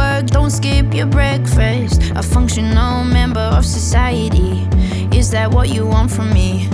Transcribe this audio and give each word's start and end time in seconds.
Work, 0.00 0.30
don't 0.30 0.50
skip 0.50 0.94
your 0.94 1.06
breakfast. 1.06 2.10
A 2.14 2.22
functional 2.22 3.04
member 3.04 3.42
of 3.56 3.64
society. 3.64 4.66
Is 5.12 5.30
that 5.30 5.52
what 5.52 5.68
you 5.68 5.86
want 5.86 6.10
from 6.10 6.30
me? 6.32 6.68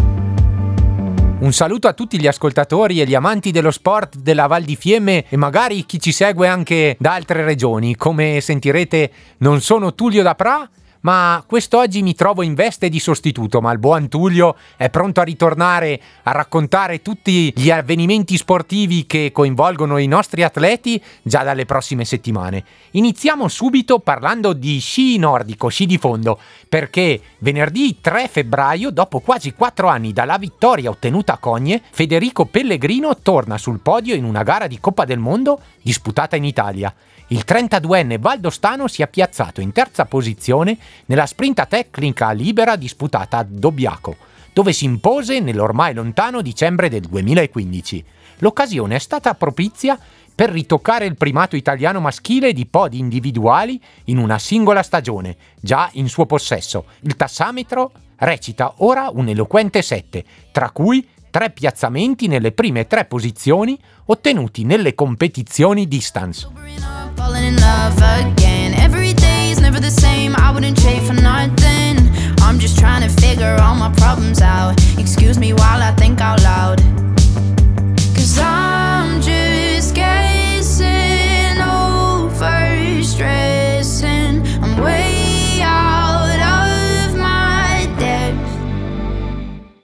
Un 1.39 1.53
saluto 1.53 1.89
a 1.89 1.93
tutti 1.93 2.19
gli 2.19 2.27
ascoltatori 2.27 3.01
e 3.01 3.05
gli 3.05 3.15
amanti 3.15 3.51
dello 3.51 3.71
sport 3.71 4.17
della 4.17 4.47
Val 4.47 4.63
di 4.63 4.77
Fiemme 4.77 5.27
e 5.29 5.37
magari 5.37 5.85
chi 5.85 6.01
ci 6.01 6.13
segue 6.13 6.49
anche 6.49 6.97
da 6.99 7.15
altre 7.15 7.45
regioni. 7.45 7.97
Come 7.97 8.41
sentirete, 8.41 9.11
non 9.39 9.61
sono 9.61 9.95
Tullio 9.95 10.23
da 10.23 10.35
Pra, 10.35 10.69
ma 11.07 11.45
quest'oggi 11.47 12.03
mi 12.03 12.17
trovo 12.17 12.43
in 12.43 12.55
veste 12.55 12.89
di 12.89 12.99
sostituto, 12.99 13.61
ma 13.61 13.71
il 13.71 13.79
buon 13.79 14.09
Tullio 14.09 14.57
è 14.77 14.91
pronto 14.91 15.21
a 15.21 15.23
ritornare 15.23 16.01
a 16.25 16.33
raccontare 16.33 17.01
tutti 17.01 17.53
gli 17.55 17.71
avvenimenti 17.71 18.37
sportivi 18.37 19.07
che 19.07 19.31
coinvolgono 19.31 19.99
i 19.99 20.09
nostri 20.09 20.43
atleti 20.43 21.01
già 21.23 21.45
dalle 21.45 21.65
prossime 21.65 22.05
settimane. 22.05 22.65
Iniziamo 22.91 23.47
subito 23.47 24.01
parlando 24.01 24.53
di 24.53 24.81
sci 24.81 25.17
nordico, 25.17 25.69
sci 25.69 25.87
di 25.87 25.97
fondo, 25.97 26.41
perché 26.69 27.21
venerdì 27.39 28.01
3 28.01 28.29
febbraio, 28.29 28.91
dopo 28.91 29.21
quasi 29.21 29.53
4 29.53 29.89
anni 29.89 30.13
dalla 30.13 30.37
vittoria 30.37 30.91
ottenuta 30.91 31.35
a 31.35 31.39
Cogne, 31.39 31.83
Federico 31.91 32.47
Pellegrino 32.47 33.17
torna 33.19 33.57
sul 33.57 33.81
podio 33.81 34.15
in 34.15 34.25
una 34.25 34.43
gara 34.43 34.67
di 34.67 34.81
Coppa 34.81 35.05
del 35.05 35.19
Mondo 35.19 35.61
disputata 35.81 36.37
in 36.37 36.45
Italia. 36.45 36.93
Il 37.29 37.45
32enne 37.47 38.19
Valdostano 38.19 38.87
si 38.87 39.03
è 39.03 39.09
piazzato 39.09 39.61
in 39.61 39.73
terza 39.73 40.05
posizione 40.05 40.77
nella 41.07 41.27
sprinta 41.27 41.67
tecnica 41.67 42.31
libera 42.31 42.77
disputata 42.77 43.39
a 43.39 43.47
Dobbiaco, 43.49 44.17
dove 44.53 44.73
si 44.73 44.85
impose 44.85 45.41
nell'ormai 45.41 45.95
lontano 45.95 46.41
dicembre 46.41 46.89
del 46.89 47.03
2015. 47.03 48.05
L'occasione 48.39 48.97
è 48.97 48.99
stata 48.99 49.35
propizia 49.35 49.99
per 50.37 50.51
ritoccare 50.51 51.07
il 51.07 51.17
primato 51.17 51.57
italiano 51.57 51.99
maschile 51.99 52.53
di 52.53 52.67
podi 52.67 52.99
individuali 52.99 53.81
in 54.05 54.19
una 54.19 54.39
singola 54.39 54.83
stagione, 54.83 55.37
già 55.59 55.89
in 55.95 56.09
suo 56.09 56.27
possesso. 56.27 56.85
Il 57.01 57.17
tassametro 57.17 57.91
recita 58.17 58.75
ora 58.79 59.09
un 59.11 59.29
eloquente 59.29 59.81
7, 59.81 60.25
tra 60.53 60.71
cui 60.71 61.09
tre 61.31 61.51
piazzamenti 61.51 62.29
nelle 62.29 62.53
prime 62.53 62.87
tre 62.87 63.07
posizioni 63.07 63.79
ottenuti 64.05 64.65
nelle 64.65 64.95
competizioni 64.95 65.89
distance. 65.89 66.47
I'm 72.47 72.61
just 72.61 72.79
trying 72.79 73.03
to 73.03 73.09
figure 73.09 73.57
all 73.61 73.75
my 73.75 73.91
problems 73.97 74.41
out. 74.41 74.81
Excuse 74.99 75.37
me 75.37 75.53
while 75.53 75.83
I 75.83 75.93
think 75.97 76.21
out 76.21 76.41
loud. 76.43 77.16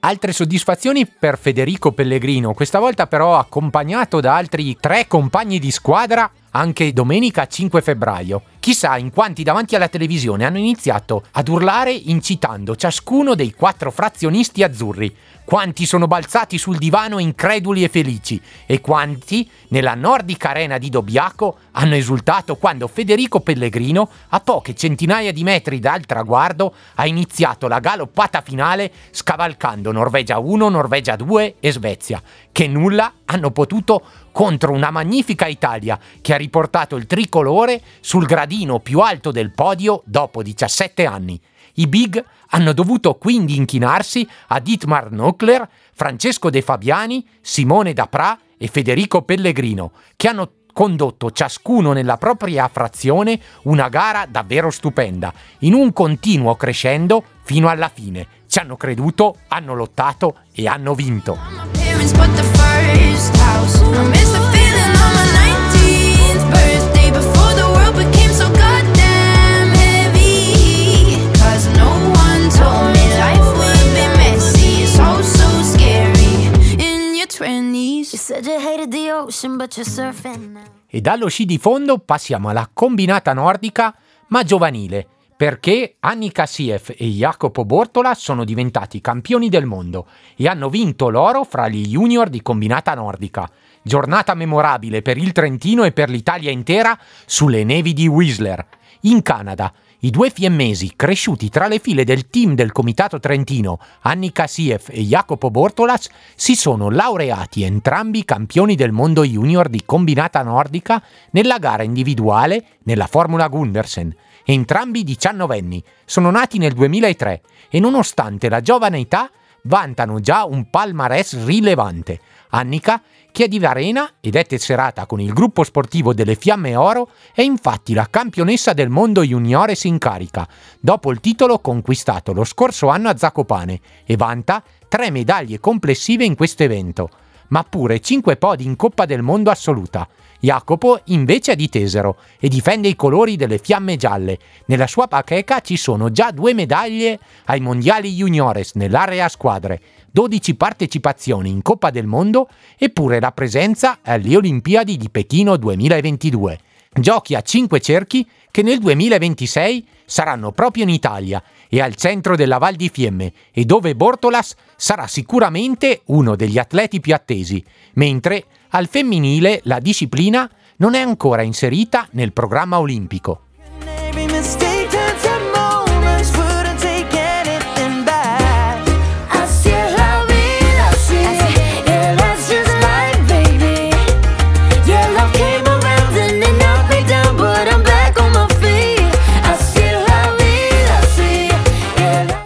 Altre 0.05 0.33
soddisfazioni 0.33 1.07
per 1.07 1.37
Federico 1.39 1.93
Pellegrino, 1.93 2.53
questa 2.53 2.79
volta 2.79 3.07
però 3.07 3.37
accompagnato 3.37 4.19
da 4.19 4.35
altri 4.35 4.75
tre 4.75 5.07
compagni 5.07 5.59
di 5.59 5.71
squadra 5.71 6.29
anche 6.51 6.91
domenica 6.91 7.47
5 7.47 7.81
febbraio. 7.81 8.41
Chissà 8.63 8.95
in 8.95 9.11
quanti 9.11 9.43
davanti 9.43 9.75
alla 9.75 9.89
televisione 9.89 10.45
hanno 10.45 10.57
iniziato 10.57 11.25
ad 11.31 11.49
urlare 11.49 11.91
incitando 11.91 12.77
ciascuno 12.77 13.35
dei 13.35 13.51
quattro 13.51 13.91
frazionisti 13.91 14.63
azzurri. 14.63 15.13
Quanti 15.43 15.85
sono 15.85 16.07
balzati 16.07 16.57
sul 16.57 16.77
divano 16.77 17.19
increduli 17.19 17.83
e 17.83 17.89
felici 17.89 18.41
e 18.65 18.79
quanti, 18.79 19.49
nella 19.67 19.95
nordica 19.95 20.51
arena 20.51 20.77
di 20.77 20.89
Dobbiaco, 20.89 21.57
hanno 21.71 21.95
esultato 21.95 22.55
quando 22.55 22.87
Federico 22.87 23.41
Pellegrino, 23.41 24.09
a 24.29 24.39
poche 24.39 24.73
centinaia 24.73 25.33
di 25.33 25.43
metri 25.43 25.79
dal 25.79 26.05
traguardo, 26.05 26.73
ha 26.95 27.05
iniziato 27.05 27.67
la 27.67 27.79
galoppata 27.79 28.39
finale 28.39 28.89
scavalcando 29.11 29.91
Norvegia 29.91 30.39
1, 30.39 30.69
Norvegia 30.69 31.17
2 31.17 31.55
e 31.59 31.71
Svezia, 31.73 32.21
che 32.49 32.67
nulla 32.69 33.11
hanno 33.25 33.51
potuto 33.51 34.03
contro 34.33 34.73
una 34.73 34.91
magnifica 34.91 35.47
Italia 35.47 35.97
che 36.19 36.33
ha 36.33 36.37
riportato 36.37 36.97
il 36.97 37.07
tricolore 37.07 37.81
sul 38.01 38.25
gradino 38.25 38.79
più 38.79 38.99
alto 38.99 39.31
del 39.31 39.51
podio 39.51 40.01
dopo 40.03 40.43
17 40.43 41.05
anni. 41.05 41.39
I 41.75 41.87
Big 41.87 42.23
hanno 42.49 42.73
dovuto 42.73 43.15
quindi 43.15 43.55
inchinarsi 43.55 44.27
a 44.47 44.59
Dietmar 44.59 45.07
Knockler, 45.07 45.67
Francesco 45.93 46.49
De 46.49 46.61
Fabiani, 46.61 47.25
Simone 47.39 47.93
Dapra 47.93 48.37
e 48.57 48.67
Federico 48.67 49.21
Pellegrino, 49.21 49.91
che 50.15 50.27
hanno 50.27 50.51
condotto 50.73 51.31
ciascuno 51.31 51.93
nella 51.93 52.17
propria 52.17 52.67
frazione 52.67 53.39
una 53.63 53.87
gara 53.89 54.25
davvero 54.27 54.69
stupenda, 54.71 55.31
in 55.59 55.73
un 55.73 55.93
continuo 55.93 56.55
crescendo 56.55 57.23
fino 57.43 57.69
alla 57.69 57.89
fine. 57.93 58.27
Ci 58.47 58.59
hanno 58.59 58.75
creduto, 58.75 59.37
hanno 59.47 59.73
lottato 59.73 60.39
e 60.51 60.67
hanno 60.67 60.93
vinto. 60.93 62.62
My 62.83 62.89
parents 62.89 63.29
bought 63.31 63.61
the 63.63 63.71
first 63.79 63.79
house. 63.79 63.81
I 63.81 64.03
miss 64.09 64.29
the 64.31 64.41
feeling 64.51 64.93
on 65.03 65.11
my 65.15 65.27
19th 65.39 66.43
birthday 66.51 67.09
before 67.11 67.53
the 67.55 67.67
world 67.71 67.95
became 67.95 68.31
so 68.33 68.47
goddamn 68.49 69.69
heavy. 69.71 71.17
Cause 71.39 71.67
no 71.77 71.89
one 72.11 72.49
told 72.51 72.91
me 72.91 73.05
life 73.17 73.47
would 73.57 73.87
be 73.95 74.05
messy. 74.17 74.83
It's 74.83 74.99
all 74.99 75.23
so 75.23 75.47
scary 75.63 76.51
in 76.77 77.15
your 77.15 77.27
20s. 77.27 78.11
You 78.11 78.19
said 78.19 78.45
you 78.45 78.59
hated 78.59 78.91
the 78.91 79.11
ocean, 79.11 79.57
but 79.57 79.75
you're 79.77 79.85
surfing 79.85 80.51
now. 80.53 80.67
E 80.87 81.01
dallo 81.01 81.27
sci 81.27 81.45
di 81.45 81.57
fondo 81.57 81.97
passiamo 81.97 82.49
alla 82.49 82.69
combinata 82.71 83.33
nordica, 83.33 83.95
ma 84.27 84.43
giovanile, 84.43 85.07
perché 85.35 85.95
Annika 85.99 86.45
Sief 86.45 86.93
e 86.97 87.07
Jacopo 87.07 87.65
Bortola 87.65 88.13
sono 88.13 88.43
diventati 88.43 89.01
campioni 89.01 89.49
del 89.49 89.65
mondo 89.65 90.07
e 90.35 90.47
hanno 90.47 90.69
vinto 90.69 91.09
l'oro 91.09 91.43
fra 91.43 91.67
gli 91.67 91.87
junior 91.87 92.29
di 92.29 92.41
combinata 92.41 92.93
nordica. 92.93 93.49
Giornata 93.81 94.33
memorabile 94.33 95.01
per 95.01 95.17
il 95.17 95.31
Trentino 95.31 95.83
e 95.83 95.91
per 95.91 96.09
l'Italia 96.09 96.51
intera 96.51 96.97
sulle 97.25 97.63
nevi 97.63 97.93
di 97.93 98.07
Whistler. 98.07 98.65
In 99.01 99.21
Canada, 99.21 99.73
i 99.99 100.09
due 100.09 100.29
fiemmesi 100.29 100.93
cresciuti 100.95 101.49
tra 101.49 101.67
le 101.67 101.79
file 101.79 102.03
del 102.03 102.27
team 102.27 102.55
del 102.55 102.71
Comitato 102.71 103.19
Trentino, 103.19 103.79
Annika 104.01 104.47
Sief 104.47 104.89
e 104.89 105.01
Jacopo 105.01 105.49
Bortolas, 105.49 106.09
si 106.35 106.55
sono 106.55 106.89
laureati 106.89 107.63
entrambi 107.63 108.25
campioni 108.25 108.75
del 108.75 108.91
mondo 108.91 109.23
junior 109.23 109.69
di 109.69 109.83
combinata 109.85 110.41
nordica 110.41 111.01
nella 111.31 111.57
gara 111.57 111.83
individuale 111.83 112.65
nella 112.83 113.07
Formula 113.07 113.47
Gundersen. 113.47 114.13
Entrambi 114.45 115.03
diciannovenni, 115.03 115.83
sono 116.05 116.29
nati 116.29 116.57
nel 116.57 116.73
2003 116.73 117.41
e 117.69 117.79
nonostante 117.79 118.49
la 118.49 118.61
giovane 118.61 118.99
età 118.99 119.29
vantano 119.63 120.19
già 120.19 120.43
un 120.43 120.69
palmarès 120.69 121.45
rilevante. 121.45 122.19
Annika, 122.49 123.01
che 123.31 123.45
è 123.45 123.47
di 123.47 123.57
Varena 123.57 124.15
ed 124.19 124.35
è 124.35 124.45
tesserata 124.45 125.05
con 125.05 125.19
il 125.19 125.33
gruppo 125.33 125.63
sportivo 125.63 126.13
delle 126.13 126.35
Fiamme 126.35 126.75
Oro, 126.75 127.09
è 127.33 127.41
infatti 127.41 127.93
la 127.93 128.07
campionessa 128.09 128.73
del 128.73 128.89
mondo 128.89 129.23
juniores 129.23 129.85
in 129.85 129.97
carica, 129.97 130.47
dopo 130.79 131.11
il 131.11 131.19
titolo 131.19 131.59
conquistato 131.59 132.31
lo 132.33 132.43
scorso 132.43 132.89
anno 132.89 133.09
a 133.09 133.17
Zakopane 133.17 133.79
e 134.05 134.15
vanta 134.17 134.61
tre 134.87 135.09
medaglie 135.09 135.59
complessive 135.59 136.25
in 136.25 136.35
questo 136.35 136.61
evento, 136.63 137.09
ma 137.47 137.63
pure 137.63 137.99
cinque 138.01 138.37
podi 138.37 138.65
in 138.65 138.75
Coppa 138.75 139.05
del 139.05 139.23
Mondo 139.23 139.49
assoluta. 139.49 140.07
Jacopo 140.43 140.99
invece 141.05 141.53
è 141.53 141.55
di 141.55 141.69
Tesero 141.69 142.17
e 142.37 142.49
difende 142.49 142.89
i 142.89 142.97
colori 142.97 143.37
delle 143.37 143.59
fiamme 143.59 143.95
gialle. 143.95 144.37
Nella 144.65 144.87
sua 144.87 145.07
bacheca 145.07 145.61
ci 145.61 145.77
sono 145.77 146.11
già 146.11 146.31
due 146.31 146.53
medaglie 146.53 147.17
ai 147.45 147.61
mondiali 147.61 148.11
juniores 148.11 148.73
nell'area 148.73 149.29
squadre, 149.29 149.79
12 150.11 150.55
partecipazioni 150.55 151.49
in 151.49 151.61
Coppa 151.61 151.91
del 151.91 152.07
Mondo 152.07 152.49
e 152.77 152.89
pure 152.89 153.21
la 153.21 153.31
presenza 153.31 153.99
alle 154.01 154.35
Olimpiadi 154.35 154.97
di 154.97 155.09
Pechino 155.09 155.55
2022. 155.55 156.59
Giochi 156.91 157.35
a 157.35 157.41
5 157.41 157.79
cerchi 157.79 158.27
che 158.51 158.63
nel 158.63 158.79
2026 158.79 159.87
saranno 160.05 160.51
proprio 160.51 160.83
in 160.83 160.89
Italia 160.89 161.41
e 161.69 161.81
al 161.81 161.95
centro 161.95 162.35
della 162.35 162.57
Val 162.57 162.75
di 162.75 162.89
Fiemme 162.89 163.31
e 163.51 163.63
dove 163.63 163.95
Bortolas 163.95 164.55
sarà 164.75 165.07
sicuramente 165.07 166.01
uno 166.07 166.35
degli 166.35 166.57
atleti 166.57 166.99
più 166.99 167.15
attesi, 167.15 167.63
mentre 167.93 168.43
al 168.75 168.87
femminile 168.87 169.61
la 169.65 169.79
disciplina 169.79 170.49
non 170.77 170.95
è 170.95 170.99
ancora 170.99 171.43
inserita 171.43 172.07
nel 172.11 172.33
programma 172.33 172.79
olimpico. 172.79 173.41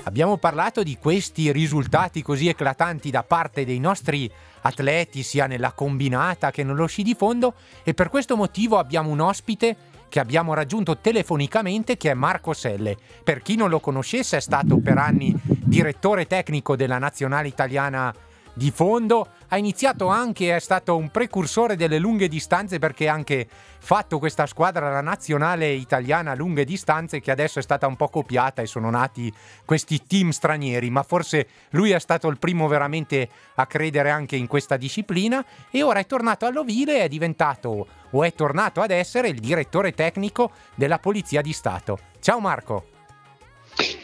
Abbiamo 0.03 0.37
parlato 0.37 0.81
di 0.81 0.97
questi 0.99 1.51
risultati 1.51 2.23
così 2.23 2.47
eclatanti 2.47 3.11
da 3.11 3.21
parte 3.21 3.65
dei 3.65 3.77
nostri 3.77 4.29
atleti, 4.67 5.23
sia 5.23 5.47
nella 5.47 5.71
combinata 5.71 6.51
che 6.51 6.63
nello 6.63 6.85
sci 6.85 7.03
di 7.03 7.15
fondo, 7.15 7.55
e 7.83 7.93
per 7.93 8.09
questo 8.09 8.35
motivo 8.35 8.77
abbiamo 8.77 9.09
un 9.09 9.19
ospite 9.19 9.75
che 10.09 10.19
abbiamo 10.19 10.53
raggiunto 10.53 10.97
telefonicamente 10.97 11.97
che 11.97 12.11
è 12.11 12.13
Marco 12.13 12.53
Selle. 12.53 12.95
Per 13.23 13.41
chi 13.41 13.55
non 13.55 13.69
lo 13.69 13.79
conoscesse 13.79 14.37
è 14.37 14.41
stato 14.41 14.77
per 14.77 14.97
anni 14.97 15.33
direttore 15.41 16.27
tecnico 16.27 16.75
della 16.75 16.97
nazionale 16.97 17.47
italiana 17.47 18.13
di 18.57 18.71
fondo, 18.71 19.27
ha 19.49 19.57
iniziato 19.57 20.07
anche, 20.07 20.55
è 20.55 20.59
stato 20.59 20.97
un 20.97 21.09
precursore 21.11 21.75
delle 21.75 21.99
lunghe 21.99 22.27
distanze 22.27 22.79
perché 22.79 23.07
ha 23.07 23.13
anche 23.13 23.47
fatto 23.77 24.17
questa 24.17 24.47
squadra, 24.47 24.89
la 24.89 25.01
nazionale 25.01 25.69
italiana 25.69 26.33
lunghe 26.33 26.65
distanze, 26.65 27.21
che 27.21 27.29
adesso 27.29 27.59
è 27.59 27.61
stata 27.61 27.85
un 27.85 27.95
po' 27.95 28.09
copiata 28.09 28.63
e 28.63 28.65
sono 28.65 28.89
nati 28.89 29.31
questi 29.63 30.05
team 30.07 30.31
stranieri, 30.31 30.89
ma 30.89 31.03
forse 31.03 31.47
lui 31.69 31.91
è 31.91 31.99
stato 31.99 32.27
il 32.29 32.39
primo 32.39 32.67
veramente 32.67 33.29
a 33.55 33.67
credere 33.67 34.09
anche 34.09 34.35
in 34.35 34.47
questa 34.47 34.75
disciplina 34.75 35.45
e 35.69 35.83
ora 35.83 35.99
è 35.99 36.05
tornato 36.07 36.47
all'Ovile 36.47 37.01
e 37.01 37.03
è 37.03 37.07
diventato 37.07 37.87
o 38.09 38.23
è 38.23 38.33
tornato 38.33 38.81
ad 38.81 38.89
essere 38.89 39.27
il 39.27 39.39
direttore 39.39 39.93
tecnico 39.93 40.51
della 40.73 40.97
Polizia 40.97 41.41
di 41.41 41.53
Stato. 41.53 41.99
Ciao 42.19 42.39
Marco! 42.39 42.96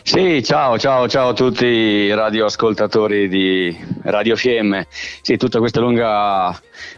Sì, 0.06 0.44
ciao, 0.44 0.78
ciao, 0.78 1.08
ciao 1.08 1.30
a 1.30 1.34
tutti 1.34 1.66
i 1.66 2.14
radioascoltatori 2.14 3.30
di 3.30 3.76
Radio 4.02 4.36
Fiemme. 4.36 4.86
Sì, 4.90 5.38
tutta 5.38 5.60
questa 5.60 5.80
lunga, 5.80 6.52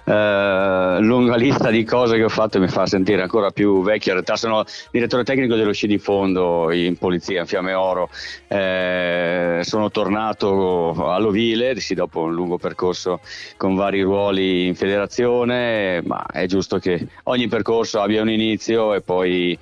eh, 0.06 0.98
lunga, 1.02 1.36
lista 1.36 1.69
di 1.69 1.84
cose 1.84 2.18
che 2.18 2.24
ho 2.24 2.30
fatto 2.30 2.60
mi 2.60 2.68
fa 2.68 2.88
sentire 2.88 3.22
ancora 3.22 3.52
più 3.52 3.84
vecchio. 3.84 4.13
In 4.13 4.18
realtà 4.18 4.36
sono 4.36 4.63
direttore 4.90 5.24
tecnico 5.24 5.56
dello 5.56 5.72
sci 5.72 5.86
di 5.86 6.00
fondo 6.00 6.72
in 6.72 6.98
polizia, 6.98 7.42
in 7.42 7.46
Fiamme 7.46 7.74
Oro. 7.74 8.10
Eh, 8.48 9.60
sono 9.62 9.92
tornato 9.92 10.96
all'Ovile, 11.07 11.80
sì, 11.80 11.94
dopo 11.94 12.22
un 12.22 12.34
lungo 12.34 12.57
percorso 12.57 13.19
con 13.56 13.75
vari 13.75 14.02
ruoli 14.02 14.66
in 14.66 14.74
federazione, 14.74 16.02
ma 16.04 16.25
è 16.25 16.48
giusto 16.48 16.80
che 16.80 17.07
ogni 17.25 17.48
percorso 17.48 18.02
abbia 18.02 18.24
un 18.24 18.31
inizio 18.31 18.96
e 18.96 19.02
poi 19.02 19.57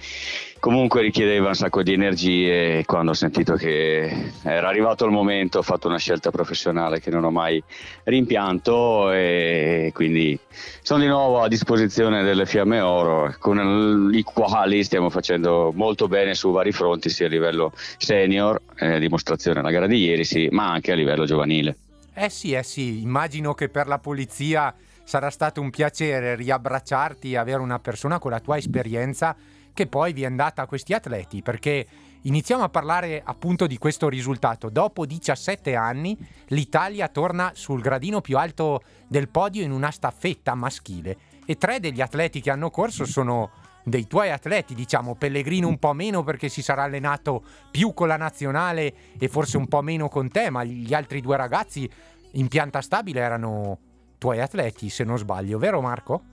comunque 0.63 1.01
richiedeva 1.01 1.49
un 1.49 1.55
sacco 1.55 1.83
di 1.83 1.91
energie 1.91 2.77
e 2.77 2.85
quando 2.85 3.11
ho 3.11 3.13
sentito 3.13 3.55
che 3.55 4.31
era 4.43 4.69
arrivato 4.69 5.03
il 5.03 5.11
momento 5.11 5.57
ho 5.57 5.61
fatto 5.61 5.89
una 5.89 5.97
scelta 5.97 6.31
professionale 6.31 7.01
che 7.01 7.09
non 7.09 7.25
ho 7.25 7.31
mai 7.31 7.61
rimpianto 8.05 9.11
e 9.11 9.91
quindi 9.93 10.39
sono 10.81 11.01
di 11.01 11.07
nuovo 11.07 11.41
a 11.41 11.49
disposizione 11.49 12.23
delle 12.23 12.45
Fiamme 12.45 12.79
Oro 12.79 13.35
con 13.39 14.09
i 14.13 14.23
quali 14.23 14.85
stiamo 14.85 15.09
facendo 15.09 15.73
molto 15.75 16.07
bene 16.07 16.33
su 16.33 16.49
vari 16.53 16.71
fronti 16.71 17.09
sia 17.09 17.25
a 17.25 17.29
livello 17.29 17.73
senior, 17.97 18.61
eh, 18.75 18.99
dimostrazione 18.99 19.59
alla 19.59 19.69
gara 19.69 19.85
di 19.85 19.97
ieri 19.97 20.23
sì, 20.23 20.47
ma 20.49 20.71
anche 20.71 20.93
a 20.93 20.95
livello 20.95 21.25
giovanile. 21.25 21.75
Eh 22.13 22.29
sì, 22.29 22.53
eh 22.53 22.63
sì, 22.63 23.01
immagino 23.01 23.53
che 23.53 23.67
per 23.67 23.87
la 23.87 23.99
polizia 23.99 24.73
sarà 25.03 25.29
stato 25.29 25.59
un 25.59 25.71
piacere 25.71 26.35
riabbracciarti 26.35 27.33
e 27.33 27.37
avere 27.37 27.59
una 27.59 27.79
persona 27.79 28.17
con 28.17 28.31
la 28.31 28.39
tua 28.39 28.55
esperienza 28.55 29.35
che 29.73 29.87
poi 29.87 30.13
vi 30.13 30.23
è 30.23 30.25
andata 30.25 30.61
a 30.61 30.67
questi 30.67 30.93
atleti 30.93 31.41
perché 31.41 31.85
iniziamo 32.21 32.63
a 32.63 32.69
parlare 32.69 33.21
appunto 33.23 33.67
di 33.67 33.77
questo 33.77 34.07
risultato. 34.07 34.69
Dopo 34.69 35.05
17 35.05 35.75
anni 35.75 36.17
l'Italia 36.47 37.07
torna 37.09 37.51
sul 37.55 37.81
gradino 37.81 38.21
più 38.21 38.37
alto 38.37 38.81
del 39.07 39.29
podio 39.29 39.63
in 39.63 39.71
una 39.71 39.91
staffetta 39.91 40.55
maschile 40.55 41.17
e 41.45 41.57
tre 41.57 41.79
degli 41.79 42.01
atleti 42.01 42.39
che 42.39 42.51
hanno 42.51 42.69
corso 42.69 43.05
sono 43.05 43.51
dei 43.83 44.07
tuoi 44.07 44.31
atleti, 44.31 44.75
diciamo 44.75 45.15
Pellegrino 45.15 45.67
un 45.67 45.77
po' 45.77 45.91
meno 45.91 46.23
perché 46.23 46.47
si 46.47 46.61
sarà 46.61 46.83
allenato 46.83 47.43
più 47.69 47.93
con 47.93 48.07
la 48.07 48.15
nazionale 48.15 48.93
e 49.17 49.27
forse 49.27 49.57
un 49.57 49.67
po' 49.67 49.81
meno 49.81 50.07
con 50.07 50.29
te, 50.29 50.49
ma 50.49 50.63
gli 50.63 50.93
altri 50.93 51.19
due 51.19 51.35
ragazzi 51.35 51.89
in 52.31 52.47
pianta 52.47 52.81
stabile 52.81 53.19
erano 53.19 53.77
tuoi 54.17 54.39
atleti, 54.39 54.89
se 54.89 55.03
non 55.03 55.17
sbaglio, 55.17 55.57
vero 55.57 55.81
Marco? 55.81 56.32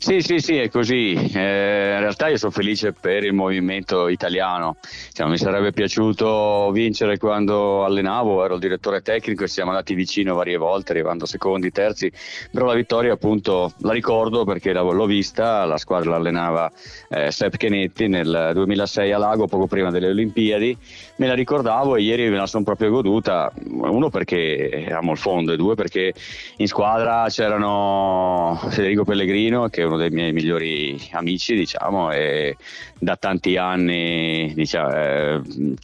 Sì, 0.00 0.20
sì, 0.20 0.38
sì, 0.38 0.56
è 0.56 0.68
così. 0.68 1.12
Eh, 1.12 1.92
in 1.94 2.00
realtà 2.00 2.28
io 2.28 2.36
sono 2.36 2.52
felice 2.52 2.92
per 2.92 3.24
il 3.24 3.32
movimento 3.32 4.06
italiano. 4.06 4.76
Cioè, 5.12 5.26
mi 5.26 5.36
sarebbe 5.36 5.72
piaciuto 5.72 6.70
vincere 6.70 7.18
quando 7.18 7.84
allenavo, 7.84 8.44
ero 8.44 8.54
il 8.54 8.60
direttore 8.60 9.02
tecnico 9.02 9.42
e 9.42 9.48
siamo 9.48 9.70
andati 9.70 9.94
vicino 9.94 10.34
varie 10.36 10.56
volte, 10.56 10.92
arrivando 10.92 11.26
secondi, 11.26 11.72
terzi, 11.72 12.12
però 12.52 12.66
la 12.66 12.74
vittoria 12.74 13.12
appunto 13.12 13.72
la 13.80 13.92
ricordo 13.92 14.44
perché 14.44 14.72
l'ho 14.72 15.06
vista, 15.06 15.64
la 15.64 15.76
squadra 15.78 16.10
l'allenava 16.10 16.70
eh, 17.08 17.32
Sepp 17.32 17.56
Chenetti 17.56 18.06
nel 18.06 18.52
2006 18.54 19.12
a 19.12 19.18
Lago, 19.18 19.46
poco 19.46 19.66
prima 19.66 19.90
delle 19.90 20.10
Olimpiadi, 20.10 20.76
me 21.16 21.26
la 21.26 21.34
ricordavo 21.34 21.96
e 21.96 22.02
ieri 22.02 22.28
me 22.30 22.36
la 22.36 22.46
sono 22.46 22.62
proprio 22.62 22.90
goduta, 22.90 23.52
uno 23.64 24.10
perché 24.10 24.86
amo 24.90 25.12
il 25.12 25.18
fondo 25.18 25.52
e 25.52 25.56
due 25.56 25.74
perché 25.74 26.14
in 26.58 26.68
squadra 26.68 27.26
c'erano 27.28 28.58
Federico 28.70 29.04
Pellegrino 29.04 29.57
che 29.66 29.82
è 29.82 29.84
uno 29.84 29.96
dei 29.96 30.10
miei 30.10 30.32
migliori 30.32 30.96
amici, 31.12 31.54
diciamo, 31.54 32.12
e 32.12 32.56
da 32.98 33.16
tanti 33.16 33.56
anni 33.56 34.52
diciamo, 34.54 34.94
eh, 34.94 35.40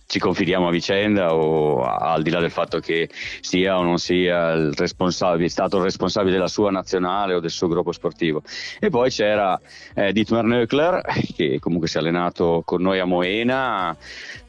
ci 0.06 0.19
confidiamo 0.19 0.69
a 0.69 0.70
vicenda 0.70 1.34
o 1.34 1.82
al 1.82 2.22
di 2.22 2.31
là 2.31 2.40
del 2.40 2.50
fatto 2.50 2.81
che 2.81 3.08
sia 3.40 3.78
o 3.78 3.82
non 3.82 3.99
sia 3.99 4.52
il 4.52 4.72
responsabile, 4.75 5.49
stato 5.49 5.78
il 5.78 5.84
responsabile 5.84 6.32
della 6.32 6.49
sua 6.49 6.70
nazionale 6.70 7.34
o 7.34 7.40
del 7.40 7.50
suo 7.50 7.69
gruppo 7.69 7.93
sportivo. 7.93 8.43
E 8.81 8.90
poi 8.90 9.11
c'era 9.11 9.61
eh, 9.94 10.12
Dietmar 10.12 10.44
Nöckler 10.44 11.02
che 11.34 11.58
comunque 11.61 11.88
si 11.88 11.96
è 11.96 12.00
allenato 12.00 12.62
con 12.64 12.82
noi 12.82 12.99
a 12.99 13.05
Moena, 13.05 13.96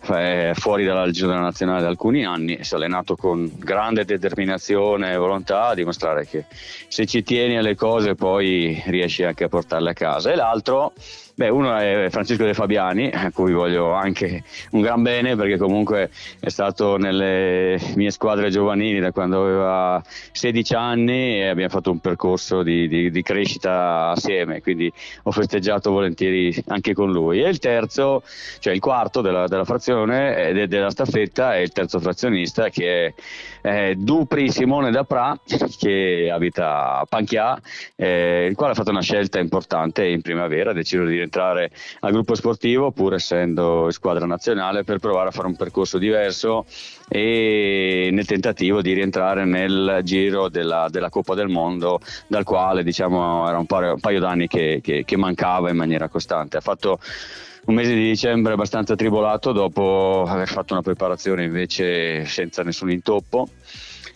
eh, 0.08 0.54
fuori 0.56 0.86
dalla 0.86 1.10
della 1.10 1.40
nazionale 1.40 1.82
da 1.82 1.88
alcuni 1.88 2.26
anni, 2.26 2.64
si 2.64 2.74
è 2.74 2.78
allenato 2.78 3.16
con 3.16 3.52
grande 3.58 4.06
determinazione 4.06 5.12
e 5.12 5.18
volontà 5.18 5.68
a 5.68 5.74
dimostrare 5.74 6.28
che 6.28 6.46
se 6.88 7.06
ci 7.06 7.24
tieni 7.24 7.58
alle 7.58 7.76
cose 7.76 8.16
poi 8.16 8.82
riesci 8.88 9.24
anche 9.24 9.46
a 9.46 9.50
portarle 9.50 9.92
a 9.92 9.94
casa. 9.94 10.32
E 10.32 10.36
l'altro 10.36 10.94
Beh, 11.38 11.50
uno 11.50 11.76
è 11.76 12.08
Francesco 12.12 12.46
De 12.46 12.54
Fabiani, 12.54 13.10
a 13.12 13.30
cui 13.30 13.52
voglio 13.52 13.92
anche 13.92 14.42
un 14.72 14.80
gran 14.80 15.02
bene 15.02 15.36
perché 15.36 15.58
comunque 15.58 16.10
è 16.40 16.48
stato 16.48 16.96
nelle 16.96 17.78
mie 17.96 18.10
squadre 18.10 18.50
giovanili 18.50 19.02
da 19.02 19.12
quando 19.12 19.44
aveva 19.44 20.02
16 20.32 20.76
anni 20.76 21.42
e 21.42 21.48
abbiamo 21.48 21.72
fatto 21.72 21.92
un 21.92 22.00
percorso 22.00 22.64
di, 22.64 22.88
di, 22.88 23.12
di 23.12 23.22
crescita 23.22 24.12
assieme, 24.12 24.62
quindi 24.62 24.90
ho 25.24 25.32
festeggiato 25.32 25.92
volentieri 25.92 26.56
anche 26.68 26.94
con 26.94 27.12
lui. 27.12 27.44
E 27.44 27.50
il 27.50 27.60
terzo, 27.60 28.24
cioè 28.60 28.72
il 28.72 28.80
quarto 28.80 29.20
della, 29.20 29.46
della 29.48 29.66
frazione 29.66 30.52
e 30.52 30.68
della 30.68 30.90
staffetta 30.90 31.54
è 31.54 31.58
il 31.58 31.74
terzo 31.74 32.00
frazionista 32.00 32.70
che 32.70 33.08
è, 33.08 33.14
è 33.90 33.94
Dupri 33.96 34.50
Simone 34.50 34.90
Dapra 34.90 35.38
che 35.78 36.30
abita 36.32 37.00
a 37.00 37.06
Panchia, 37.06 37.60
eh, 37.98 38.46
il 38.50 38.56
quale 38.56 38.72
ha 38.72 38.76
fatto 38.76 38.92
una 38.92 39.02
scelta 39.02 39.38
importante 39.38 40.06
in 40.06 40.22
primavera, 40.22 40.70
ha 40.70 40.74
deciso 40.74 41.04
di 41.04 41.24
entrare 41.26 41.72
al 42.00 42.12
gruppo 42.12 42.34
sportivo 42.36 42.92
pur 42.92 43.14
essendo 43.14 43.92
squadra 43.92 44.26
nazionale 44.26 44.84
per 44.84 45.00
provare 45.00 45.30
a 45.30 45.32
fare 45.32 45.48
un 45.48 45.56
percorso 45.56 45.98
diverso 45.98 46.66
e 47.08 48.10
nel 48.12 48.26
tentativo 48.26 48.82
di 48.82 48.94
rientrare 48.94 49.46
nel 49.46 50.00
giro 50.04 50.50
della, 50.50 50.88
della 50.90 51.10
Coppa 51.10 51.36
del 51.36 51.50
Mondo 51.50 52.00
dal 52.28 52.44
quale 52.44 52.84
diciamo 52.84 53.48
era 53.48 53.58
un 53.58 53.66
paio, 53.66 53.94
un 53.94 54.00
paio 54.00 54.20
d'anni 54.20 54.48
che, 54.48 54.80
che, 54.82 55.04
che 55.06 55.18
mancava 55.18 55.70
in 55.70 55.78
maniera 55.78 56.08
costante. 56.08 56.58
Ha 56.58 56.62
fatto 56.62 57.00
un 57.66 57.74
mese 57.74 57.94
di 57.94 58.04
dicembre 58.04 58.54
abbastanza 58.54 58.96
tribolato 58.96 59.52
dopo 59.52 60.24
aver 60.28 60.48
fatto 60.48 60.74
una 60.74 60.84
preparazione 60.84 61.44
invece 61.44 62.26
senza 62.26 62.64
nessun 62.64 62.92
intoppo 62.92 63.50